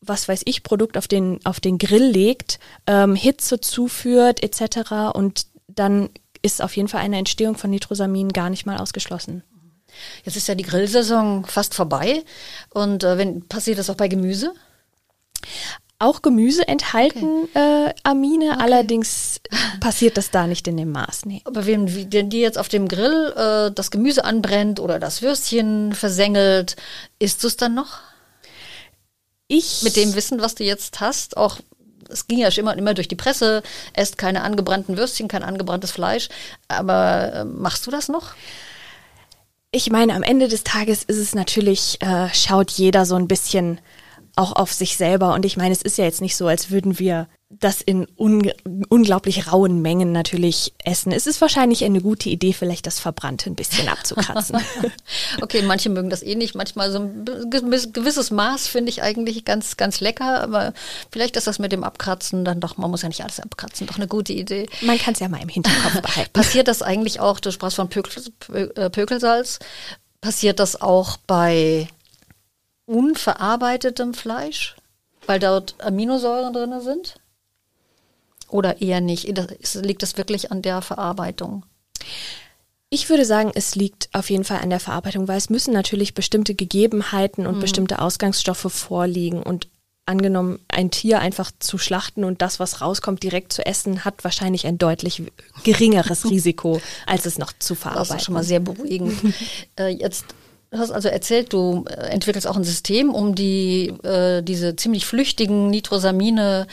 was 0.00 0.28
weiß 0.28 0.42
ich, 0.46 0.62
Produkt 0.62 0.96
auf 0.96 1.08
den, 1.08 1.40
auf 1.44 1.60
den 1.60 1.76
Grill 1.76 2.06
legt, 2.06 2.58
ähm, 2.86 3.16
Hitze 3.16 3.60
zuführt 3.60 4.42
etc. 4.42 5.12
Und 5.12 5.46
dann 5.66 6.08
ist 6.40 6.62
auf 6.62 6.74
jeden 6.74 6.88
Fall 6.88 7.00
eine 7.02 7.18
Entstehung 7.18 7.56
von 7.56 7.68
Nitrosamin 7.68 8.30
gar 8.30 8.48
nicht 8.48 8.64
mal 8.64 8.78
ausgeschlossen. 8.78 9.42
Jetzt 10.24 10.36
ist 10.36 10.48
ja 10.48 10.54
die 10.54 10.64
Grillsaison 10.64 11.44
fast 11.44 11.74
vorbei. 11.74 12.24
Und 12.70 13.04
äh, 13.04 13.18
wenn 13.18 13.46
passiert 13.48 13.78
das 13.78 13.90
auch 13.90 13.96
bei 13.96 14.08
Gemüse? 14.08 14.52
Auch 16.00 16.22
Gemüse 16.22 16.66
enthalten 16.68 17.48
okay. 17.50 17.88
äh, 17.88 17.94
Amine, 18.04 18.52
okay. 18.52 18.60
allerdings 18.60 19.40
passiert 19.80 20.16
das 20.16 20.30
da 20.30 20.46
nicht 20.46 20.68
in 20.68 20.76
dem 20.76 20.92
Maß. 20.92 21.24
Nee. 21.24 21.42
Aber 21.44 21.66
wenn, 21.66 22.12
wenn 22.12 22.30
die 22.30 22.40
jetzt 22.40 22.56
auf 22.56 22.68
dem 22.68 22.86
Grill 22.86 23.32
äh, 23.36 23.72
das 23.74 23.90
Gemüse 23.90 24.24
anbrennt 24.24 24.78
oder 24.78 25.00
das 25.00 25.22
Würstchen 25.22 25.92
versengelt, 25.92 26.76
isst 27.18 27.42
du 27.42 27.48
es 27.48 27.56
dann 27.56 27.74
noch? 27.74 27.98
Ich. 29.48 29.82
Mit 29.82 29.96
dem 29.96 30.14
Wissen, 30.14 30.40
was 30.40 30.54
du 30.54 30.62
jetzt 30.62 31.00
hast, 31.00 31.36
auch 31.36 31.58
es 32.10 32.26
ging 32.26 32.38
ja 32.38 32.50
schon 32.50 32.62
immer, 32.62 32.76
immer 32.76 32.94
durch 32.94 33.08
die 33.08 33.16
Presse, 33.16 33.62
esst 33.92 34.18
keine 34.18 34.42
angebrannten 34.42 34.96
Würstchen, 34.96 35.28
kein 35.28 35.42
angebranntes 35.42 35.90
Fleisch. 35.90 36.28
Aber 36.68 37.32
äh, 37.32 37.44
machst 37.44 37.86
du 37.86 37.90
das 37.90 38.08
noch? 38.08 38.32
Ich 39.70 39.90
meine, 39.90 40.14
am 40.14 40.22
Ende 40.22 40.48
des 40.48 40.64
Tages 40.64 41.02
ist 41.02 41.18
es 41.18 41.34
natürlich, 41.34 41.98
äh, 42.00 42.28
schaut 42.32 42.70
jeder 42.70 43.04
so 43.04 43.16
ein 43.16 43.28
bisschen 43.28 43.80
auch 44.36 44.52
auf 44.52 44.72
sich 44.72 44.96
selber. 44.96 45.34
Und 45.34 45.44
ich 45.44 45.56
meine, 45.56 45.72
es 45.72 45.82
ist 45.82 45.98
ja 45.98 46.04
jetzt 46.04 46.20
nicht 46.20 46.36
so, 46.36 46.46
als 46.46 46.70
würden 46.70 46.98
wir 46.98 47.28
das 47.50 47.80
in 47.80 48.06
un 48.16 48.52
unglaublich 48.90 49.50
rauen 49.50 49.80
Mengen 49.80 50.12
natürlich 50.12 50.74
essen. 50.84 51.12
Es 51.12 51.26
ist 51.26 51.40
wahrscheinlich 51.40 51.82
eine 51.82 52.02
gute 52.02 52.28
Idee, 52.28 52.52
vielleicht 52.52 52.86
das 52.86 53.00
Verbrannte 53.00 53.48
ein 53.48 53.54
bisschen 53.54 53.88
abzukratzen. 53.88 54.58
okay, 55.40 55.62
manche 55.62 55.88
mögen 55.88 56.10
das 56.10 56.22
eh 56.22 56.34
nicht. 56.34 56.54
Manchmal 56.54 56.92
so 56.92 56.98
ein 56.98 57.24
gewisses 57.50 58.30
Maß 58.30 58.68
finde 58.68 58.90
ich 58.90 59.02
eigentlich 59.02 59.46
ganz, 59.46 59.78
ganz 59.78 60.00
lecker. 60.00 60.42
Aber 60.42 60.74
vielleicht 61.10 61.36
ist 61.36 61.46
das 61.46 61.58
mit 61.58 61.72
dem 61.72 61.84
Abkratzen 61.84 62.44
dann 62.44 62.60
doch, 62.60 62.76
man 62.76 62.90
muss 62.90 63.00
ja 63.00 63.08
nicht 63.08 63.22
alles 63.22 63.40
abkratzen, 63.40 63.86
doch 63.86 63.96
eine 63.96 64.08
gute 64.08 64.34
Idee. 64.34 64.68
Man 64.82 64.98
kann 64.98 65.14
es 65.14 65.20
ja 65.20 65.28
mal 65.28 65.40
im 65.40 65.48
Hinterkopf 65.48 66.02
behalten. 66.02 66.32
Passiert 66.34 66.68
das 66.68 66.82
eigentlich 66.82 67.18
auch, 67.20 67.40
du 67.40 67.50
sprachst 67.50 67.76
von 67.76 67.88
Pökel, 67.88 68.24
äh, 68.52 68.90
Pökelsalz, 68.90 69.58
passiert 70.20 70.60
das 70.60 70.82
auch 70.82 71.16
bei 71.26 71.88
unverarbeitetem 72.84 74.12
Fleisch? 74.12 74.76
Weil 75.26 75.40
dort 75.40 75.76
Aminosäuren 75.82 76.52
drin 76.52 76.80
sind? 76.80 77.14
Oder 78.48 78.80
eher 78.80 79.00
nicht? 79.00 79.24
Liegt 79.74 80.02
das 80.02 80.16
wirklich 80.16 80.50
an 80.50 80.62
der 80.62 80.82
Verarbeitung? 80.82 81.64
Ich 82.90 83.10
würde 83.10 83.26
sagen, 83.26 83.52
es 83.54 83.74
liegt 83.74 84.08
auf 84.12 84.30
jeden 84.30 84.44
Fall 84.44 84.60
an 84.60 84.70
der 84.70 84.80
Verarbeitung, 84.80 85.28
weil 85.28 85.36
es 85.36 85.50
müssen 85.50 85.74
natürlich 85.74 86.14
bestimmte 86.14 86.54
Gegebenheiten 86.54 87.46
und 87.46 87.56
mhm. 87.56 87.60
bestimmte 87.60 88.00
Ausgangsstoffe 88.00 88.72
vorliegen. 88.72 89.42
Und 89.42 89.68
angenommen, 90.06 90.58
ein 90.68 90.90
Tier 90.90 91.20
einfach 91.20 91.52
zu 91.58 91.76
schlachten 91.76 92.24
und 92.24 92.40
das, 92.40 92.58
was 92.58 92.80
rauskommt, 92.80 93.22
direkt 93.22 93.52
zu 93.52 93.64
essen, 93.66 94.06
hat 94.06 94.24
wahrscheinlich 94.24 94.66
ein 94.66 94.78
deutlich 94.78 95.22
geringeres 95.64 96.24
Risiko, 96.30 96.80
als 97.06 97.26
es 97.26 97.36
noch 97.36 97.52
zu 97.58 97.74
verarbeiten. 97.74 98.08
Das 98.08 98.16
ist 98.16 98.24
schon 98.24 98.34
mal 98.34 98.44
sehr 98.44 98.60
beruhigend. 98.60 99.18
äh, 99.78 99.88
jetzt 99.88 100.24
Du 100.70 100.78
hast 100.78 100.90
also 100.90 101.08
erzählt, 101.08 101.52
du 101.52 101.84
äh, 101.88 101.94
entwickelst 102.10 102.46
auch 102.46 102.56
ein 102.56 102.64
System, 102.64 103.14
um 103.14 103.34
die, 103.34 103.88
äh, 104.02 104.42
diese 104.42 104.76
ziemlich 104.76 105.06
flüchtigen 105.06 105.70
Nitrosamine 105.70 106.66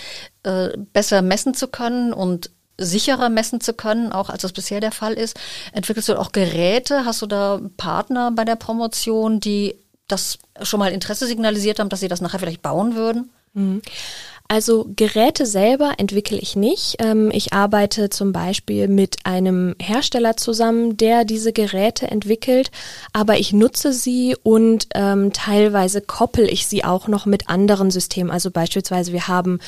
äh, 0.44 0.70
besser 0.94 1.22
messen 1.22 1.54
zu 1.54 1.68
können 1.68 2.12
und 2.12 2.50
sicherer 2.78 3.30
messen 3.30 3.62
zu 3.62 3.74
können, 3.74 4.12
auch 4.12 4.30
als 4.30 4.42
das 4.42 4.52
bisher 4.52 4.82
der 4.82 4.92
Fall 4.92 5.14
ist. 5.14 5.40
Entwickelst 5.72 6.10
du 6.10 6.20
auch 6.20 6.34
Geräte? 6.34 7.06
Hast 7.06 7.22
du 7.22 7.26
da 7.26 7.62
Partner 7.78 8.32
bei 8.32 8.44
der 8.44 8.58
Promotion, 8.58 9.40
die 9.40 9.76
das 10.10 10.40
schon 10.62 10.80
mal 10.80 10.92
Interesse 10.92 11.26
signalisiert 11.26 11.80
haben, 11.80 11.90
dass 11.90 12.02
sie 12.02 12.10
das 12.10 12.20
nachher 12.20 12.40
vielleicht 12.40 12.62
bauen 12.62 12.96
würden? 12.96 13.32
Mhm. 13.54 13.82
Also 14.48 14.86
Geräte 14.96 15.48
selber 15.48 15.94
entwickle 15.98 16.38
ich 16.38 16.56
nicht. 16.56 16.98
Ähm, 17.00 17.32
ich 17.34 17.54
arbeite 17.54 18.10
zum 18.10 18.32
Beispiel 18.32 18.88
mit 18.88 19.18
einem 19.24 19.76
Hersteller 19.82 20.38
zusammen, 20.38 20.98
der 20.98 21.26
diese 21.26 21.52
Geräte 21.52 22.08
entwickelt, 22.08 22.70
aber 23.12 23.40
ich 23.40 23.54
nutze 23.54 23.92
sie 23.92 24.36
und 24.44 24.88
ähm, 24.94 25.34
teilweise 25.34 26.02
koppel 26.02 26.48
ich 26.48 26.68
sie 26.68 26.84
auch 26.84 27.08
noch 27.08 27.26
mit 27.26 27.50
anderen 27.50 27.90
Systemen. 27.90 28.30
Also 28.30 28.52
beispielsweise 28.52 29.14
wir 29.14 29.28
haben 29.28 29.60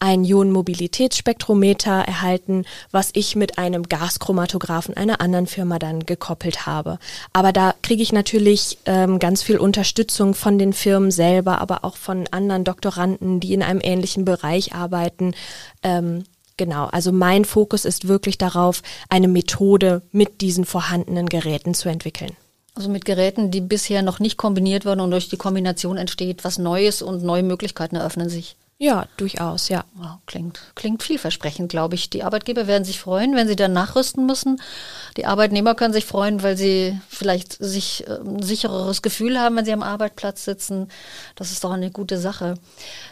ein 0.00 0.24
Ionenmobilitätsspektrometer 0.24 1.92
erhalten, 1.92 2.64
was 2.90 3.10
ich 3.12 3.36
mit 3.36 3.58
einem 3.58 3.84
Gaschromatographen 3.84 4.96
einer 4.96 5.20
anderen 5.20 5.46
Firma 5.46 5.78
dann 5.78 6.04
gekoppelt 6.06 6.66
habe. 6.66 6.98
Aber 7.32 7.52
da 7.52 7.74
kriege 7.82 8.02
ich 8.02 8.12
natürlich 8.12 8.78
ähm, 8.86 9.18
ganz 9.18 9.42
viel 9.42 9.58
Unterstützung 9.58 10.34
von 10.34 10.58
den 10.58 10.72
Firmen 10.72 11.10
selber, 11.10 11.60
aber 11.60 11.84
auch 11.84 11.96
von 11.96 12.26
anderen 12.30 12.64
Doktoranden, 12.64 13.40
die 13.40 13.52
in 13.52 13.62
einem 13.62 13.80
ähnlichen 13.82 14.24
Bereich 14.24 14.74
arbeiten. 14.74 15.34
Ähm, 15.82 16.24
genau, 16.56 16.86
also 16.86 17.12
mein 17.12 17.44
Fokus 17.44 17.84
ist 17.84 18.08
wirklich 18.08 18.38
darauf, 18.38 18.82
eine 19.10 19.28
Methode 19.28 20.02
mit 20.12 20.40
diesen 20.40 20.64
vorhandenen 20.64 21.28
Geräten 21.28 21.74
zu 21.74 21.90
entwickeln. 21.90 22.32
Also 22.74 22.88
mit 22.88 23.04
Geräten, 23.04 23.50
die 23.50 23.60
bisher 23.60 24.00
noch 24.00 24.20
nicht 24.20 24.38
kombiniert 24.38 24.86
wurden 24.86 25.00
und 25.00 25.10
durch 25.10 25.28
die 25.28 25.36
Kombination 25.36 25.98
entsteht 25.98 26.44
was 26.44 26.58
Neues 26.58 27.02
und 27.02 27.22
neue 27.22 27.42
Möglichkeiten 27.42 27.96
eröffnen 27.96 28.30
sich. 28.30 28.56
Ja, 28.82 29.04
durchaus, 29.18 29.68
ja. 29.68 29.84
Klingt, 30.24 30.58
klingt 30.74 31.02
vielversprechend, 31.02 31.68
glaube 31.68 31.96
ich. 31.96 32.08
Die 32.08 32.24
Arbeitgeber 32.24 32.66
werden 32.66 32.86
sich 32.86 32.98
freuen, 32.98 33.36
wenn 33.36 33.46
sie 33.46 33.54
dann 33.54 33.74
nachrüsten 33.74 34.24
müssen. 34.24 34.58
Die 35.18 35.26
Arbeitnehmer 35.26 35.74
können 35.74 35.92
sich 35.92 36.06
freuen, 36.06 36.42
weil 36.42 36.56
sie 36.56 36.98
vielleicht 37.06 37.62
sich 37.62 38.06
ein 38.08 38.40
sichereres 38.42 39.02
Gefühl 39.02 39.38
haben, 39.38 39.54
wenn 39.56 39.66
sie 39.66 39.74
am 39.74 39.82
Arbeitsplatz 39.82 40.46
sitzen. 40.46 40.88
Das 41.36 41.52
ist 41.52 41.62
doch 41.62 41.72
eine 41.72 41.90
gute 41.90 42.16
Sache. 42.16 42.54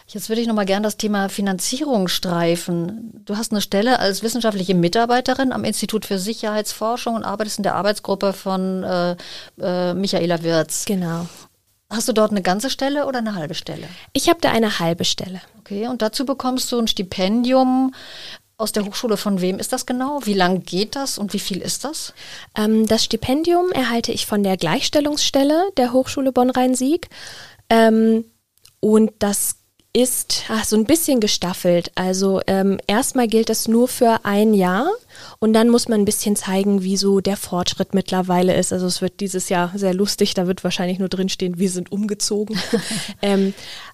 Jetzt 0.07 0.29
würde 0.29 0.41
ich 0.41 0.47
nochmal 0.47 0.65
gerne 0.65 0.87
das 0.87 0.97
Thema 0.97 1.29
Finanzierung 1.29 2.07
streifen. 2.07 3.21
Du 3.25 3.37
hast 3.37 3.51
eine 3.51 3.61
Stelle 3.61 3.99
als 3.99 4.23
wissenschaftliche 4.23 4.73
Mitarbeiterin 4.73 5.51
am 5.51 5.65
Institut 5.65 6.03
für 6.03 6.17
Sicherheitsforschung 6.17 7.13
und 7.13 7.25
arbeitest 7.25 7.59
in 7.59 7.63
der 7.63 7.75
Arbeitsgruppe 7.75 8.33
von 8.33 8.81
äh, 8.81 9.15
äh, 9.61 9.93
Michaela 9.93 10.41
Wirz. 10.41 10.85
Genau. 10.85 11.27
Hast 11.91 12.07
du 12.07 12.13
dort 12.13 12.29
eine 12.29 12.43
ganze 12.43 12.69
Stelle 12.69 13.07
oder 13.07 13.17
eine 13.17 13.33
halbe 13.33 13.55
Stelle? 13.55 13.87
Ich 14.13 14.29
habe 14.29 14.39
da 14.41 14.51
eine 14.51 14.79
halbe 14.79 15.05
Stelle. 15.05 15.41
Okay, 15.69 15.87
und 15.87 16.01
dazu 16.01 16.25
bekommst 16.25 16.71
du 16.71 16.79
ein 16.79 16.87
Stipendium 16.87 17.93
aus 18.57 18.71
der 18.71 18.85
Hochschule. 18.85 19.17
Von 19.17 19.39
wem 19.39 19.59
ist 19.59 19.71
das 19.71 19.85
genau? 19.85 20.19
Wie 20.23 20.33
lang 20.33 20.63
geht 20.63 20.95
das 20.95 21.19
und 21.19 21.33
wie 21.33 21.39
viel 21.39 21.59
ist 21.61 21.83
das? 21.83 22.13
Ähm, 22.57 22.87
das 22.87 23.03
Stipendium 23.03 23.71
erhalte 23.71 24.11
ich 24.11 24.25
von 24.25 24.41
der 24.41 24.57
Gleichstellungsstelle 24.57 25.69
der 25.77 25.93
Hochschule 25.93 26.31
Bonn-Rhein-Sieg. 26.31 27.09
Ähm, 27.69 28.25
und 28.79 29.11
das 29.19 29.57
ist 29.93 30.45
ach, 30.49 30.65
so 30.65 30.75
ein 30.75 30.85
bisschen 30.85 31.19
gestaffelt. 31.19 31.91
Also 31.93 32.41
ähm, 32.47 32.79
erstmal 32.87 33.27
gilt 33.27 33.49
das 33.49 33.67
nur 33.67 33.87
für 33.87 34.21
ein 34.23 34.55
Jahr 34.55 34.89
und 35.37 35.53
dann 35.53 35.69
muss 35.69 35.87
man 35.87 36.01
ein 36.01 36.05
bisschen 36.05 36.35
zeigen, 36.35 36.81
wie 36.81 36.97
so 36.97 37.19
der 37.19 37.37
Fortschritt 37.37 37.93
mittlerweile 37.93 38.55
ist. 38.55 38.73
Also 38.73 38.87
es 38.87 39.01
wird 39.01 39.19
dieses 39.19 39.49
Jahr 39.49 39.71
sehr 39.75 39.93
lustig, 39.93 40.33
da 40.33 40.47
wird 40.47 40.63
wahrscheinlich 40.63 40.97
nur 40.97 41.09
drinstehen, 41.09 41.59
wir 41.59 41.69
sind 41.69 41.91
umgezogen. 41.91 42.59
ähm, 43.21 43.53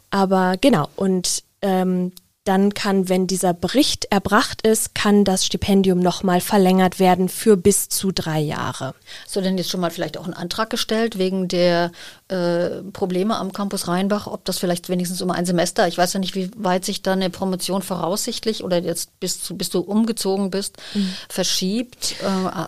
aber 0.10 0.56
genau, 0.60 0.88
und 0.96 1.44
ähm, 1.66 2.12
dann 2.46 2.76
kann, 2.76 3.10
wenn 3.10 3.26
dieser 3.26 3.54
Bericht 3.54 4.06
erbracht 4.12 4.62
ist, 4.62 4.94
kann 4.94 5.26
das 5.26 5.46
Stipendium 5.46 6.00
nochmal 6.00 6.42
verlängert 6.42 7.00
werden 7.00 7.28
für 7.28 7.58
bis 7.58 7.90
zu 7.90 8.12
drei 8.12 8.40
Jahre. 8.40 8.94
So, 9.28 9.42
denn 9.42 9.58
jetzt 9.58 9.72
schon 9.72 9.82
mal 9.82 9.90
vielleicht 9.90 10.16
auch 10.16 10.26
einen 10.26 10.36
Antrag 10.36 10.70
gestellt 10.70 11.18
wegen 11.18 11.48
der 11.48 11.92
äh, 12.28 12.84
Probleme 12.94 13.38
am 13.38 13.52
Campus 13.52 13.88
Rheinbach, 13.88 14.28
ob 14.28 14.46
das 14.46 14.60
vielleicht 14.60 14.90
wenigstens 14.90 15.24
um 15.24 15.32
ein 15.32 15.48
Semester, 15.48 15.88
ich 15.88 15.98
weiß 15.98 16.14
ja 16.14 16.20
nicht, 16.20 16.36
wie 16.36 16.52
weit 16.56 16.86
sich 16.86 17.02
dann 17.02 17.20
eine 17.20 17.32
Promotion 17.32 17.82
voraussichtlich 17.82 18.64
oder 18.64 18.78
jetzt 18.78 19.20
bis, 19.20 19.42
zu, 19.42 19.58
bis 19.58 19.72
du 19.72 19.80
umgezogen 19.80 20.52
bist, 20.52 20.78
mhm. 20.94 21.16
verschiebt. 21.28 22.16
Äh, 22.22 22.66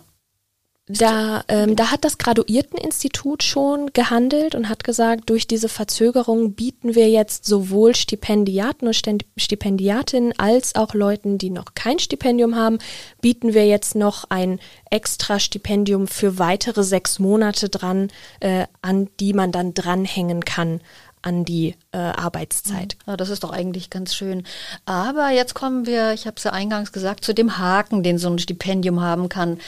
da, 0.89 1.43
ähm, 1.49 1.75
da 1.75 1.91
hat 1.91 2.05
das 2.05 2.17
Graduierteninstitut 2.17 3.43
schon 3.43 3.91
gehandelt 3.91 4.55
und 4.55 4.69
hat 4.69 4.85
gesagt, 4.85 5.29
durch 5.29 5.45
diese 5.45 5.67
Verzögerung 5.67 6.53
bieten 6.53 6.95
wir 6.95 7.09
jetzt 7.09 7.45
sowohl 7.45 7.93
Stipendiaten 7.93 8.87
und 8.87 8.95
Stipendiatinnen 9.35 10.33
als 10.39 10.75
auch 10.75 10.93
Leuten, 10.93 11.37
die 11.37 11.49
noch 11.49 11.73
kein 11.75 11.99
Stipendium 11.99 12.55
haben, 12.55 12.79
bieten 13.19 13.53
wir 13.53 13.67
jetzt 13.67 13.95
noch 13.95 14.25
ein 14.29 14.59
extra 14.89 15.39
Stipendium 15.39 16.07
für 16.07 16.39
weitere 16.39 16.83
sechs 16.83 17.19
Monate 17.19 17.67
dran, 17.67 18.07
äh, 18.39 18.65
an 18.81 19.09
die 19.19 19.33
man 19.33 19.51
dann 19.51 19.73
dranhängen 19.73 20.45
kann 20.45 20.79
an 21.27 21.43
die 21.43 21.75
äh, 21.91 21.97
Arbeitszeit. 21.97 22.95
Ja, 23.05 23.17
das 23.17 23.29
ist 23.29 23.43
doch 23.43 23.51
eigentlich 23.51 23.89
ganz 23.89 24.15
schön. 24.15 24.43
Aber 24.85 25.29
jetzt 25.29 25.53
kommen 25.55 25.85
wir, 25.85 26.13
ich 26.13 26.25
habe 26.25 26.37
es 26.37 26.45
ja 26.45 26.53
eingangs 26.53 26.93
gesagt, 26.93 27.25
zu 27.25 27.33
dem 27.33 27.57
Haken, 27.57 28.01
den 28.01 28.17
so 28.17 28.29
ein 28.29 28.39
Stipendium 28.39 29.01
haben 29.01 29.27
kann. 29.27 29.59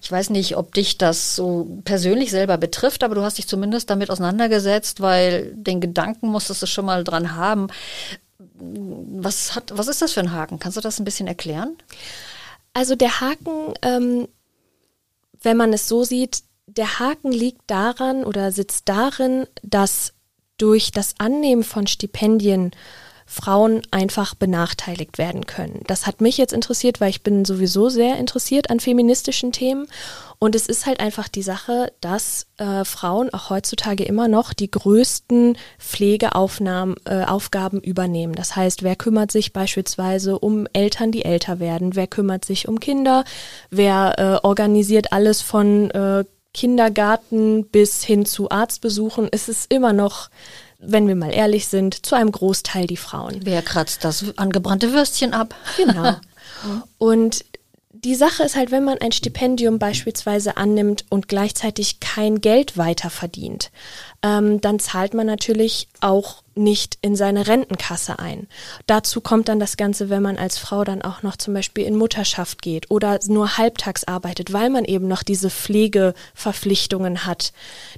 Ich 0.00 0.10
weiß 0.10 0.30
nicht, 0.30 0.56
ob 0.56 0.72
dich 0.74 0.96
das 0.96 1.34
so 1.34 1.80
persönlich 1.84 2.30
selber 2.30 2.56
betrifft, 2.56 3.02
aber 3.02 3.16
du 3.16 3.22
hast 3.22 3.36
dich 3.36 3.48
zumindest 3.48 3.90
damit 3.90 4.10
auseinandergesetzt, 4.10 5.00
weil 5.00 5.52
den 5.54 5.80
Gedanken 5.80 6.28
musstest 6.28 6.62
du 6.62 6.66
schon 6.66 6.86
mal 6.86 7.02
dran 7.02 7.34
haben. 7.34 7.66
Was, 8.38 9.56
hat, 9.56 9.72
was 9.74 9.88
ist 9.88 10.00
das 10.00 10.12
für 10.12 10.20
ein 10.20 10.32
Haken? 10.32 10.60
Kannst 10.60 10.76
du 10.76 10.80
das 10.80 11.00
ein 11.00 11.04
bisschen 11.04 11.26
erklären? 11.26 11.76
Also 12.74 12.94
der 12.94 13.20
Haken, 13.20 13.74
ähm, 13.82 14.28
wenn 15.42 15.56
man 15.56 15.72
es 15.72 15.88
so 15.88 16.04
sieht, 16.04 16.42
der 16.68 17.00
Haken 17.00 17.32
liegt 17.32 17.62
daran 17.66 18.24
oder 18.24 18.52
sitzt 18.52 18.88
darin, 18.88 19.46
dass 19.62 20.12
durch 20.58 20.92
das 20.92 21.14
Annehmen 21.18 21.64
von 21.64 21.86
Stipendien 21.86 22.72
Frauen 23.30 23.82
einfach 23.90 24.34
benachteiligt 24.34 25.18
werden 25.18 25.44
können. 25.44 25.82
Das 25.86 26.06
hat 26.06 26.22
mich 26.22 26.38
jetzt 26.38 26.54
interessiert, 26.54 26.98
weil 26.98 27.10
ich 27.10 27.22
bin 27.22 27.44
sowieso 27.44 27.90
sehr 27.90 28.16
interessiert 28.16 28.70
an 28.70 28.80
feministischen 28.80 29.52
Themen. 29.52 29.86
Und 30.38 30.54
es 30.54 30.66
ist 30.66 30.86
halt 30.86 31.00
einfach 31.00 31.28
die 31.28 31.42
Sache, 31.42 31.92
dass 32.00 32.46
äh, 32.56 32.86
Frauen 32.86 33.28
auch 33.34 33.50
heutzutage 33.50 34.04
immer 34.04 34.28
noch 34.28 34.54
die 34.54 34.70
größten 34.70 35.58
Pflegeaufgaben 35.78 36.96
äh, 37.04 37.86
übernehmen. 37.86 38.34
Das 38.34 38.56
heißt, 38.56 38.82
wer 38.82 38.96
kümmert 38.96 39.30
sich 39.30 39.52
beispielsweise 39.52 40.38
um 40.38 40.66
Eltern, 40.72 41.12
die 41.12 41.26
älter 41.26 41.60
werden? 41.60 41.96
Wer 41.96 42.06
kümmert 42.06 42.46
sich 42.46 42.66
um 42.66 42.80
Kinder? 42.80 43.24
Wer 43.68 44.14
äh, 44.42 44.46
organisiert 44.46 45.12
alles 45.12 45.42
von 45.42 45.90
äh, 45.90 46.24
Kindergarten 46.54 47.66
bis 47.66 48.02
hin 48.02 48.26
zu 48.26 48.50
Arztbesuchen 48.50 49.28
ist 49.28 49.48
es 49.48 49.66
immer 49.68 49.92
noch, 49.92 50.28
wenn 50.78 51.08
wir 51.08 51.16
mal 51.16 51.32
ehrlich 51.32 51.68
sind, 51.68 52.06
zu 52.06 52.14
einem 52.14 52.32
Großteil 52.32 52.86
die 52.86 52.96
Frauen. 52.96 53.40
Wer 53.44 53.62
kratzt 53.62 54.04
das 54.04 54.24
angebrannte 54.36 54.92
Würstchen 54.92 55.34
ab? 55.34 55.54
Genau. 55.76 56.16
Und 56.98 57.44
die 58.04 58.14
Sache 58.14 58.44
ist 58.44 58.54
halt, 58.54 58.70
wenn 58.70 58.84
man 58.84 58.98
ein 58.98 59.12
Stipendium 59.12 59.78
beispielsweise 59.78 60.56
annimmt 60.56 61.04
und 61.08 61.26
gleichzeitig 61.26 62.00
kein 62.00 62.40
Geld 62.40 62.76
weiter 62.76 63.10
verdient, 63.10 63.70
ähm, 64.22 64.60
dann 64.60 64.78
zahlt 64.78 65.14
man 65.14 65.26
natürlich 65.26 65.88
auch 66.00 66.42
nicht 66.54 66.98
in 67.02 67.16
seine 67.16 67.46
Rentenkasse 67.46 68.18
ein. 68.18 68.46
Dazu 68.86 69.20
kommt 69.20 69.48
dann 69.48 69.58
das 69.58 69.76
Ganze, 69.76 70.10
wenn 70.10 70.22
man 70.22 70.38
als 70.38 70.58
Frau 70.58 70.84
dann 70.84 71.02
auch 71.02 71.22
noch 71.22 71.36
zum 71.36 71.54
Beispiel 71.54 71.84
in 71.84 71.96
Mutterschaft 71.96 72.62
geht 72.62 72.90
oder 72.90 73.18
nur 73.26 73.58
halbtags 73.58 74.04
arbeitet, 74.04 74.52
weil 74.52 74.70
man 74.70 74.84
eben 74.84 75.08
noch 75.08 75.22
diese 75.22 75.50
Pflegeverpflichtungen 75.50 77.26
hat. 77.26 77.52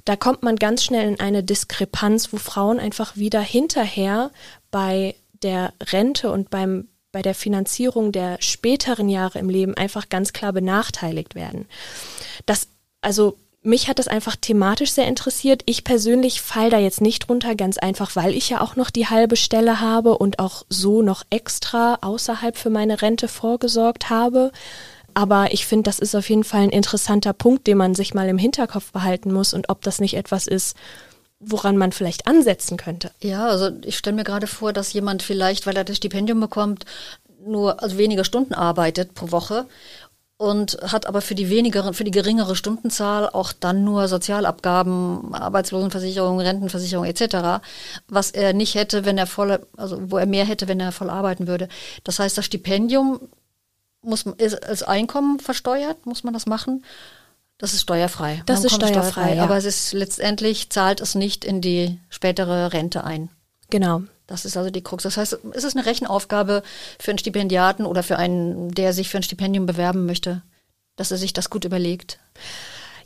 Da 0.05 0.15
kommt 0.15 0.41
man 0.41 0.55
ganz 0.55 0.83
schnell 0.83 1.07
in 1.07 1.19
eine 1.19 1.43
Diskrepanz, 1.43 2.33
wo 2.33 2.37
Frauen 2.37 2.79
einfach 2.79 3.17
wieder 3.17 3.41
hinterher 3.41 4.31
bei 4.71 5.15
der 5.43 5.73
Rente 5.91 6.31
und 6.31 6.49
beim 6.49 6.87
bei 7.11 7.21
der 7.21 7.35
Finanzierung 7.35 8.11
der 8.11 8.37
späteren 8.39 9.09
Jahre 9.09 9.39
im 9.39 9.49
Leben 9.49 9.75
einfach 9.75 10.09
ganz 10.09 10.33
klar 10.33 10.53
benachteiligt 10.53 11.35
werden. 11.35 11.65
Das, 12.45 12.67
also 13.01 13.37
mich 13.63 13.87
hat 13.87 13.99
das 13.99 14.07
einfach 14.07 14.35
thematisch 14.35 14.91
sehr 14.91 15.07
interessiert. 15.07 15.61
Ich 15.65 15.83
persönlich 15.83 16.41
fall 16.41 16.69
da 16.69 16.79
jetzt 16.79 17.01
nicht 17.01 17.27
drunter, 17.27 17.55
ganz 17.55 17.77
einfach, 17.77 18.15
weil 18.15 18.33
ich 18.33 18.49
ja 18.49 18.61
auch 18.61 18.75
noch 18.75 18.89
die 18.89 19.07
halbe 19.07 19.35
Stelle 19.35 19.79
habe 19.81 20.17
und 20.17 20.39
auch 20.39 20.65
so 20.69 21.01
noch 21.01 21.23
extra 21.29 21.99
außerhalb 22.01 22.57
für 22.57 22.71
meine 22.71 23.01
Rente 23.01 23.27
vorgesorgt 23.27 24.09
habe. 24.09 24.51
Aber 25.13 25.53
ich 25.53 25.65
finde, 25.67 25.83
das 25.83 25.99
ist 25.99 26.15
auf 26.15 26.29
jeden 26.29 26.43
Fall 26.43 26.61
ein 26.61 26.69
interessanter 26.69 27.33
Punkt, 27.33 27.67
den 27.67 27.77
man 27.77 27.93
sich 27.93 28.13
mal 28.13 28.29
im 28.29 28.37
Hinterkopf 28.37 28.91
behalten 28.91 29.31
muss 29.31 29.53
und 29.53 29.69
ob 29.69 29.81
das 29.81 29.99
nicht 29.99 30.15
etwas 30.15 30.47
ist, 30.47 30.75
woran 31.41 31.75
man 31.75 31.91
vielleicht 31.91 32.27
ansetzen 32.27 32.77
könnte. 32.77 33.11
Ja, 33.19 33.47
also 33.47 33.71
ich 33.83 33.97
stelle 33.97 34.15
mir 34.15 34.23
gerade 34.23 34.47
vor, 34.47 34.73
dass 34.73 34.93
jemand 34.93 35.23
vielleicht, 35.23 35.65
weil 35.65 35.75
er 35.75 35.83
das 35.83 35.97
Stipendium 35.97 36.39
bekommt, 36.39 36.85
nur 37.43 37.81
also 37.81 37.97
weniger 37.97 38.23
Stunden 38.23 38.53
arbeitet 38.53 39.15
pro 39.15 39.31
Woche 39.31 39.65
und 40.37 40.77
hat 40.81 41.05
aber 41.05 41.21
für 41.21 41.35
die 41.35 41.49
weniger, 41.49 41.93
für 41.93 42.03
die 42.03 42.11
geringere 42.11 42.55
Stundenzahl 42.55 43.29
auch 43.29 43.53
dann 43.53 43.83
nur 43.83 44.07
Sozialabgaben, 44.07 45.35
Arbeitslosenversicherung, 45.35 46.39
Rentenversicherung 46.39 47.05
etc., 47.05 47.63
was 48.07 48.31
er 48.31 48.53
nicht 48.53 48.75
hätte, 48.75 49.05
wenn 49.05 49.17
er 49.17 49.27
voll, 49.27 49.59
also 49.77 50.11
wo 50.11 50.17
er 50.17 50.25
mehr 50.25 50.45
hätte, 50.45 50.67
wenn 50.67 50.79
er 50.79 50.91
voll 50.91 51.09
arbeiten 51.09 51.47
würde. 51.47 51.67
Das 52.03 52.19
heißt, 52.19 52.37
das 52.37 52.45
Stipendium 52.45 53.19
muss 54.01 54.25
ist 54.37 54.63
als 54.63 54.81
Einkommen 54.81 55.39
versteuert, 55.39 56.05
muss 56.05 56.23
man 56.23 56.33
das 56.33 56.47
machen. 56.47 56.83
Das 57.61 57.73
ist 57.73 57.81
steuerfrei. 57.81 58.41
Das 58.47 58.63
ist 58.65 58.73
steuerfrei, 58.73 59.11
steuerfrei 59.11 59.35
ja. 59.35 59.43
aber 59.43 59.55
es 59.55 59.65
ist 59.65 59.93
letztendlich 59.93 60.71
zahlt 60.71 60.99
es 60.99 61.13
nicht 61.13 61.45
in 61.45 61.61
die 61.61 61.99
spätere 62.09 62.73
Rente 62.73 63.03
ein. 63.03 63.29
Genau. 63.69 64.01
Das 64.25 64.45
ist 64.45 64.57
also 64.57 64.71
die 64.71 64.81
Krux. 64.81 65.03
Das 65.03 65.17
heißt, 65.17 65.37
es 65.53 65.63
ist 65.63 65.77
eine 65.77 65.85
Rechenaufgabe 65.85 66.63
für 66.97 67.11
einen 67.11 67.19
Stipendiaten 67.19 67.85
oder 67.85 68.01
für 68.01 68.17
einen, 68.17 68.71
der 68.71 68.93
sich 68.93 69.09
für 69.09 69.17
ein 69.17 69.23
Stipendium 69.23 69.67
bewerben 69.67 70.07
möchte, 70.07 70.41
dass 70.95 71.11
er 71.11 71.17
sich 71.17 71.33
das 71.33 71.51
gut 71.51 71.63
überlegt. 71.63 72.17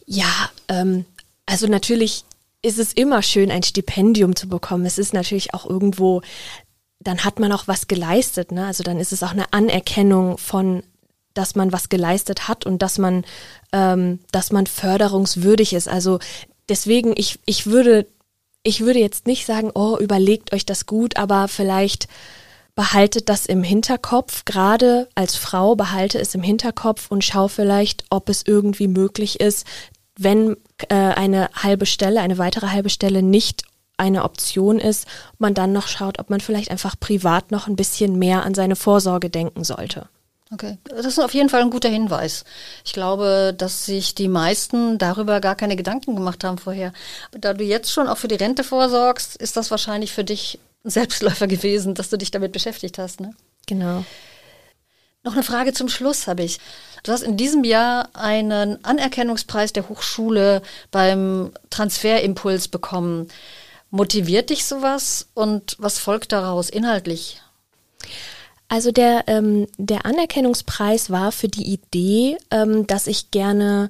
Ja, 0.06 0.50
ähm, 0.70 1.04
also 1.46 1.68
natürlich 1.68 2.24
ist 2.62 2.80
es 2.80 2.94
immer 2.94 3.24
schön, 3.24 3.52
ein 3.52 3.64
Stipendium 3.64 4.38
zu 4.38 4.48
bekommen. 4.48 4.86
Es 4.86 4.98
ist 4.98 5.14
natürlich 5.14 5.54
auch 5.54 5.70
irgendwo, 5.70 6.22
dann 7.02 7.26
hat 7.26 7.40
man 7.40 7.52
auch 7.52 7.68
was 7.68 7.88
geleistet. 7.88 8.54
Ne? 8.54 8.66
Also 8.66 8.84
dann 8.84 9.02
ist 9.02 9.12
es 9.12 9.22
auch 9.22 9.32
eine 9.32 9.52
Anerkennung 9.52 10.38
von 10.38 10.82
dass 11.36 11.56
man 11.56 11.72
was 11.72 11.90
geleistet 11.90 12.48
hat 12.48 12.66
und 12.66 12.82
dass 12.82 12.98
man, 12.98 13.24
ähm, 13.72 14.20
dass 14.32 14.52
man 14.52 14.66
förderungswürdig 14.66 15.74
ist. 15.74 15.88
Also 15.88 16.20
deswegen, 16.68 17.14
ich, 17.16 17.40
ich 17.46 17.68
würde, 17.68 18.08
ich 18.64 18.82
würde 18.82 19.00
jetzt 19.00 19.28
nicht 19.28 19.46
sagen, 19.46 19.72
oh, 19.76 19.98
überlegt 20.00 20.54
euch 20.54 20.66
das 20.66 20.88
gut, 20.88 21.18
aber 21.18 21.48
vielleicht 21.48 22.08
behaltet 22.74 23.30
das 23.30 23.46
im 23.46 23.64
Hinterkopf, 23.64 24.44
gerade 24.44 25.08
als 25.16 25.36
Frau 25.36 25.76
behalte 25.76 26.20
es 26.20 26.36
im 26.36 26.44
Hinterkopf 26.44 27.10
und 27.10 27.24
schau 27.24 27.48
vielleicht, 27.48 28.04
ob 28.10 28.28
es 28.28 28.44
irgendwie 28.46 28.90
möglich 28.90 29.40
ist, 29.40 29.66
wenn 30.18 30.58
äh, 30.90 30.96
eine 30.96 31.50
halbe 31.54 31.86
Stelle, 31.86 32.22
eine 32.22 32.38
weitere 32.38 32.68
halbe 32.68 32.90
Stelle 32.90 33.24
nicht 33.24 33.64
eine 33.98 34.24
Option 34.24 34.80
ist, 34.80 35.08
man 35.38 35.54
dann 35.54 35.72
noch 35.72 35.88
schaut, 35.88 36.20
ob 36.20 36.30
man 36.30 36.42
vielleicht 36.42 36.70
einfach 36.70 37.00
privat 37.00 37.52
noch 37.52 37.68
ein 37.68 37.78
bisschen 37.78 38.20
mehr 38.20 38.44
an 38.44 38.54
seine 38.54 38.76
Vorsorge 38.76 39.30
denken 39.30 39.64
sollte. 39.64 40.10
Okay, 40.52 40.78
das 40.84 41.06
ist 41.06 41.20
auf 41.20 41.34
jeden 41.34 41.50
Fall 41.50 41.62
ein 41.62 41.72
guter 41.72 41.90
Hinweis. 41.90 42.46
Ich 42.86 42.94
glaube, 42.94 43.54
dass 43.58 43.86
sich 43.86 44.14
die 44.14 44.28
meisten 44.28 45.00
darüber 45.00 45.42
gar 45.42 45.56
keine 45.56 45.76
Gedanken 45.76 46.16
gemacht 46.16 46.44
haben 46.44 46.60
vorher. 46.60 46.94
Da 47.32 47.54
du 47.54 47.64
jetzt 47.64 47.92
schon 47.92 48.08
auch 48.08 48.18
für 48.18 48.28
die 48.28 48.36
Rente 48.36 48.64
vorsorgst, 48.64 49.36
ist 49.38 49.58
das 49.58 49.72
wahrscheinlich 49.72 50.14
für 50.14 50.24
dich 50.24 50.60
ein 50.84 50.92
Selbstläufer 50.92 51.48
gewesen, 51.48 51.96
dass 51.96 52.10
du 52.10 52.18
dich 52.18 52.30
damit 52.30 52.52
beschäftigt 52.52 53.00
hast. 53.00 53.22
Ne? 53.22 53.34
Genau. 53.66 54.06
Noch 55.24 55.34
eine 55.34 55.42
Frage 55.42 55.74
zum 55.74 55.90
Schluss 55.90 56.28
habe 56.28 56.44
ich. 56.44 56.60
Du 57.02 57.12
hast 57.12 57.24
in 57.24 57.38
diesem 57.38 57.64
Jahr 57.64 58.10
einen 58.14 58.84
Anerkennungspreis 58.86 59.74
der 59.74 59.90
Hochschule 59.90 60.62
beim 60.92 61.52
Transferimpuls 61.72 62.68
bekommen. 62.68 63.30
Motiviert 63.90 64.52
dich 64.52 64.66
sowas 64.66 65.28
und 65.34 65.76
was 65.80 65.98
folgt 65.98 66.32
daraus 66.32 66.70
inhaltlich? 66.70 67.42
Also 68.68 68.92
der, 68.92 69.26
ähm, 69.28 69.68
der 69.78 70.06
Anerkennungspreis 70.06 71.10
war 71.10 71.32
für 71.32 71.48
die 71.48 71.72
Idee, 71.72 72.38
ähm, 72.52 72.88
dass 72.88 73.08
ich 73.08 73.32
gerne 73.32 73.90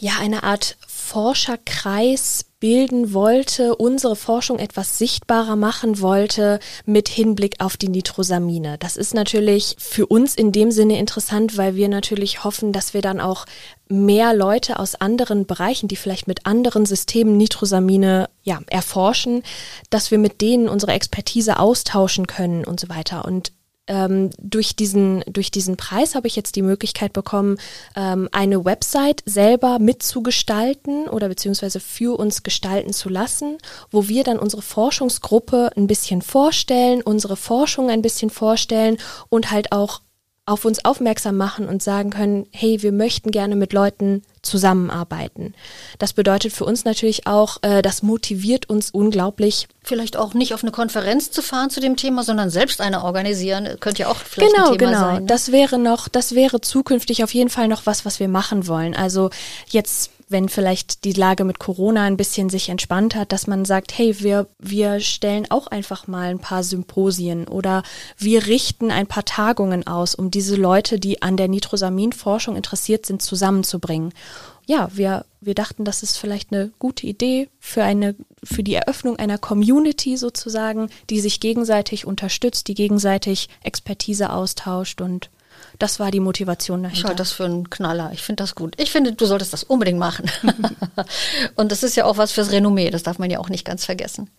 ja 0.00 0.12
eine 0.18 0.42
Art 0.42 0.76
Forscherkreis 0.86 2.44
bilden 2.60 3.14
wollte, 3.14 3.74
unsere 3.74 4.14
Forschung 4.14 4.58
etwas 4.58 4.98
sichtbarer 4.98 5.56
machen 5.56 6.00
wollte 6.00 6.60
mit 6.84 7.08
Hinblick 7.08 7.56
auf 7.58 7.76
die 7.78 7.88
Nitrosamine. 7.88 8.76
Das 8.78 8.96
ist 8.98 9.14
natürlich 9.14 9.76
für 9.78 10.06
uns 10.06 10.34
in 10.34 10.52
dem 10.52 10.70
Sinne 10.70 10.98
interessant, 10.98 11.56
weil 11.56 11.74
wir 11.74 11.88
natürlich 11.88 12.44
hoffen, 12.44 12.72
dass 12.72 12.92
wir 12.92 13.00
dann 13.00 13.18
auch 13.18 13.46
mehr 13.88 14.34
Leute 14.34 14.78
aus 14.78 14.94
anderen 14.94 15.46
Bereichen, 15.46 15.88
die 15.88 15.96
vielleicht 15.96 16.28
mit 16.28 16.46
anderen 16.46 16.84
Systemen 16.84 17.36
Nitrosamine 17.36 18.28
ja, 18.42 18.60
erforschen, 18.68 19.42
dass 19.88 20.10
wir 20.10 20.18
mit 20.18 20.42
denen 20.42 20.68
unsere 20.68 20.92
Expertise 20.92 21.58
austauschen 21.58 22.26
können 22.26 22.64
und 22.64 22.78
so 22.78 22.88
weiter. 22.90 23.24
Und 23.24 23.52
ähm, 23.90 24.30
durch, 24.40 24.76
diesen, 24.76 25.22
durch 25.26 25.50
diesen 25.50 25.76
Preis 25.76 26.14
habe 26.14 26.28
ich 26.28 26.36
jetzt 26.36 26.54
die 26.54 26.62
Möglichkeit 26.62 27.12
bekommen, 27.12 27.58
ähm, 27.96 28.28
eine 28.30 28.64
Website 28.64 29.22
selber 29.26 29.80
mitzugestalten 29.80 31.08
oder 31.08 31.28
beziehungsweise 31.28 31.80
für 31.80 32.18
uns 32.18 32.44
gestalten 32.44 32.92
zu 32.92 33.08
lassen, 33.08 33.58
wo 33.90 34.06
wir 34.06 34.22
dann 34.22 34.38
unsere 34.38 34.62
Forschungsgruppe 34.62 35.72
ein 35.76 35.88
bisschen 35.88 36.22
vorstellen, 36.22 37.02
unsere 37.02 37.36
Forschung 37.36 37.90
ein 37.90 38.00
bisschen 38.00 38.30
vorstellen 38.30 38.96
und 39.28 39.50
halt 39.50 39.72
auch 39.72 40.02
auf 40.50 40.64
uns 40.64 40.84
aufmerksam 40.84 41.36
machen 41.36 41.68
und 41.68 41.80
sagen 41.80 42.10
können, 42.10 42.46
hey, 42.50 42.82
wir 42.82 42.90
möchten 42.90 43.30
gerne 43.30 43.54
mit 43.54 43.72
Leuten 43.72 44.22
zusammenarbeiten. 44.42 45.54
Das 45.98 46.12
bedeutet 46.12 46.52
für 46.52 46.64
uns 46.64 46.84
natürlich 46.84 47.28
auch, 47.28 47.58
äh, 47.62 47.82
das 47.82 48.02
motiviert 48.02 48.68
uns 48.68 48.90
unglaublich. 48.90 49.68
Vielleicht 49.84 50.16
auch 50.16 50.34
nicht 50.34 50.52
auf 50.52 50.64
eine 50.64 50.72
Konferenz 50.72 51.30
zu 51.30 51.40
fahren 51.40 51.70
zu 51.70 51.80
dem 51.80 51.96
Thema, 51.96 52.24
sondern 52.24 52.50
selbst 52.50 52.80
eine 52.80 53.04
organisieren, 53.04 53.76
könnte 53.78 54.02
ja 54.02 54.08
auch 54.08 54.16
vielleicht 54.16 54.52
genau, 54.52 54.72
ein 54.72 54.78
Thema 54.78 54.90
genau. 54.90 55.00
sein. 55.00 55.14
Genau, 55.16 55.26
das 55.26 55.52
wäre 55.52 55.78
noch, 55.78 56.08
das 56.08 56.34
wäre 56.34 56.60
zukünftig 56.60 57.22
auf 57.22 57.32
jeden 57.32 57.50
Fall 57.50 57.68
noch 57.68 57.86
was, 57.86 58.04
was 58.04 58.18
wir 58.18 58.28
machen 58.28 58.66
wollen. 58.66 58.96
Also 58.96 59.30
jetzt 59.68 60.10
wenn 60.30 60.48
vielleicht 60.48 61.04
die 61.04 61.12
Lage 61.12 61.44
mit 61.44 61.58
Corona 61.58 62.04
ein 62.04 62.16
bisschen 62.16 62.50
sich 62.50 62.68
entspannt 62.68 63.16
hat, 63.16 63.32
dass 63.32 63.48
man 63.48 63.64
sagt, 63.64 63.98
hey, 63.98 64.20
wir, 64.20 64.46
wir 64.58 65.00
stellen 65.00 65.50
auch 65.50 65.66
einfach 65.66 66.06
mal 66.06 66.28
ein 66.28 66.38
paar 66.38 66.62
Symposien 66.62 67.48
oder 67.48 67.82
wir 68.16 68.46
richten 68.46 68.92
ein 68.92 69.08
paar 69.08 69.24
Tagungen 69.24 69.86
aus, 69.86 70.14
um 70.14 70.30
diese 70.30 70.54
Leute, 70.54 71.00
die 71.00 71.20
an 71.20 71.36
der 71.36 71.48
Nitrosaminforschung 71.48 72.54
interessiert 72.54 73.06
sind, 73.06 73.22
zusammenzubringen. 73.22 74.14
Ja, 74.66 74.88
wir, 74.94 75.24
wir 75.40 75.54
dachten, 75.54 75.84
das 75.84 76.04
ist 76.04 76.16
vielleicht 76.16 76.52
eine 76.52 76.70
gute 76.78 77.08
Idee 77.08 77.48
für 77.58 77.82
eine, 77.82 78.14
für 78.44 78.62
die 78.62 78.74
Eröffnung 78.74 79.16
einer 79.16 79.36
Community 79.36 80.16
sozusagen, 80.16 80.90
die 81.10 81.20
sich 81.20 81.40
gegenseitig 81.40 82.06
unterstützt, 82.06 82.68
die 82.68 82.74
gegenseitig 82.74 83.48
Expertise 83.64 84.30
austauscht 84.30 85.00
und 85.00 85.28
das 85.78 85.98
war 85.98 86.10
die 86.10 86.20
Motivation 86.20 86.82
dahinter. 86.82 86.98
Ich 86.98 87.04
halte 87.04 87.16
das 87.16 87.32
für 87.32 87.44
einen 87.44 87.70
Knaller. 87.70 88.10
Ich 88.12 88.22
finde 88.22 88.42
das 88.42 88.54
gut. 88.54 88.74
Ich 88.80 88.90
finde, 88.90 89.12
du 89.12 89.26
solltest 89.26 89.52
das 89.52 89.64
unbedingt 89.64 89.98
machen. 89.98 90.30
und 91.56 91.72
das 91.72 91.82
ist 91.82 91.96
ja 91.96 92.04
auch 92.04 92.16
was 92.16 92.32
fürs 92.32 92.52
Renommee. 92.52 92.90
Das 92.90 93.02
darf 93.02 93.18
man 93.18 93.30
ja 93.30 93.38
auch 93.38 93.48
nicht 93.48 93.64
ganz 93.64 93.84
vergessen. 93.84 94.30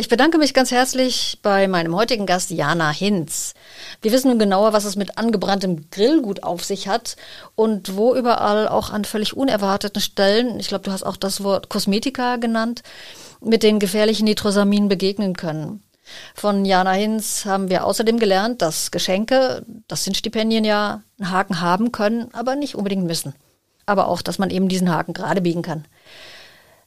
Ich 0.00 0.08
bedanke 0.08 0.38
mich 0.38 0.54
ganz 0.54 0.70
herzlich 0.70 1.40
bei 1.42 1.68
meinem 1.68 1.94
heutigen 1.94 2.24
Gast 2.24 2.50
Jana 2.50 2.90
Hinz. 2.90 3.52
Wir 4.00 4.12
wissen 4.12 4.28
nun 4.28 4.38
genauer, 4.38 4.72
was 4.72 4.84
es 4.84 4.96
mit 4.96 5.18
angebranntem 5.18 5.90
Grillgut 5.90 6.42
auf 6.42 6.64
sich 6.64 6.88
hat 6.88 7.16
und 7.54 7.96
wo 7.96 8.14
überall 8.14 8.66
auch 8.66 8.88
an 8.88 9.04
völlig 9.04 9.36
unerwarteten 9.36 10.00
Stellen, 10.00 10.58
ich 10.58 10.68
glaube, 10.68 10.84
du 10.84 10.92
hast 10.92 11.02
auch 11.02 11.18
das 11.18 11.44
Wort 11.44 11.68
Kosmetika 11.68 12.36
genannt, 12.36 12.82
mit 13.42 13.62
den 13.62 13.78
gefährlichen 13.78 14.24
Nitrosaminen 14.24 14.88
begegnen 14.88 15.36
können. 15.36 15.82
Von 16.34 16.64
Jana 16.64 16.92
Hinz 16.92 17.44
haben 17.44 17.70
wir 17.70 17.84
außerdem 17.84 18.18
gelernt, 18.18 18.62
dass 18.62 18.90
Geschenke, 18.90 19.64
das 19.88 20.04
sind 20.04 20.16
Stipendien 20.16 20.64
ja, 20.64 21.02
einen 21.18 21.30
Haken 21.30 21.60
haben 21.60 21.92
können, 21.92 22.28
aber 22.32 22.56
nicht 22.56 22.74
unbedingt 22.74 23.04
müssen. 23.04 23.34
Aber 23.86 24.08
auch, 24.08 24.22
dass 24.22 24.38
man 24.38 24.50
eben 24.50 24.68
diesen 24.68 24.90
Haken 24.90 25.12
gerade 25.14 25.40
biegen 25.40 25.62
kann. 25.62 25.84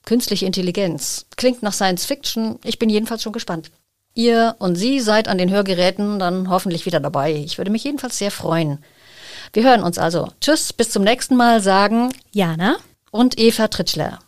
Künstliche 0.05 0.45
Intelligenz. 0.45 1.25
Klingt 1.37 1.63
nach 1.63 1.73
Science 1.73 2.05
Fiction. 2.05 2.59
Ich 2.65 2.79
bin 2.79 2.91
jedenfalls 2.91 3.23
schon 3.23 3.33
gespannt. 3.33 3.71
Ihr 4.15 4.55
und 4.59 4.77
Sie 4.77 5.01
seid 5.01 5.29
an 5.29 5.39
den 5.39 5.51
Hörgeräten 5.51 6.19
dann 6.19 6.49
hoffentlich 6.49 6.87
wieder 6.87 7.01
dabei. 7.01 7.33
Ich 7.35 7.59
würde 7.59 7.73
mich 7.73 7.85
jedenfalls 7.85 8.17
sehr 8.17 8.31
freuen. 8.31 8.79
Wir 9.53 9.65
hören 9.65 9.83
uns 9.83 9.99
also. 9.99 10.29
Tschüss, 10.41 10.73
bis 10.73 10.91
zum 10.91 11.03
nächsten 11.03 11.37
Mal 11.37 11.61
sagen 11.61 12.13
Jana 12.33 12.77
und 13.11 13.39
Eva 13.39 13.69
Tritschler. 13.69 14.21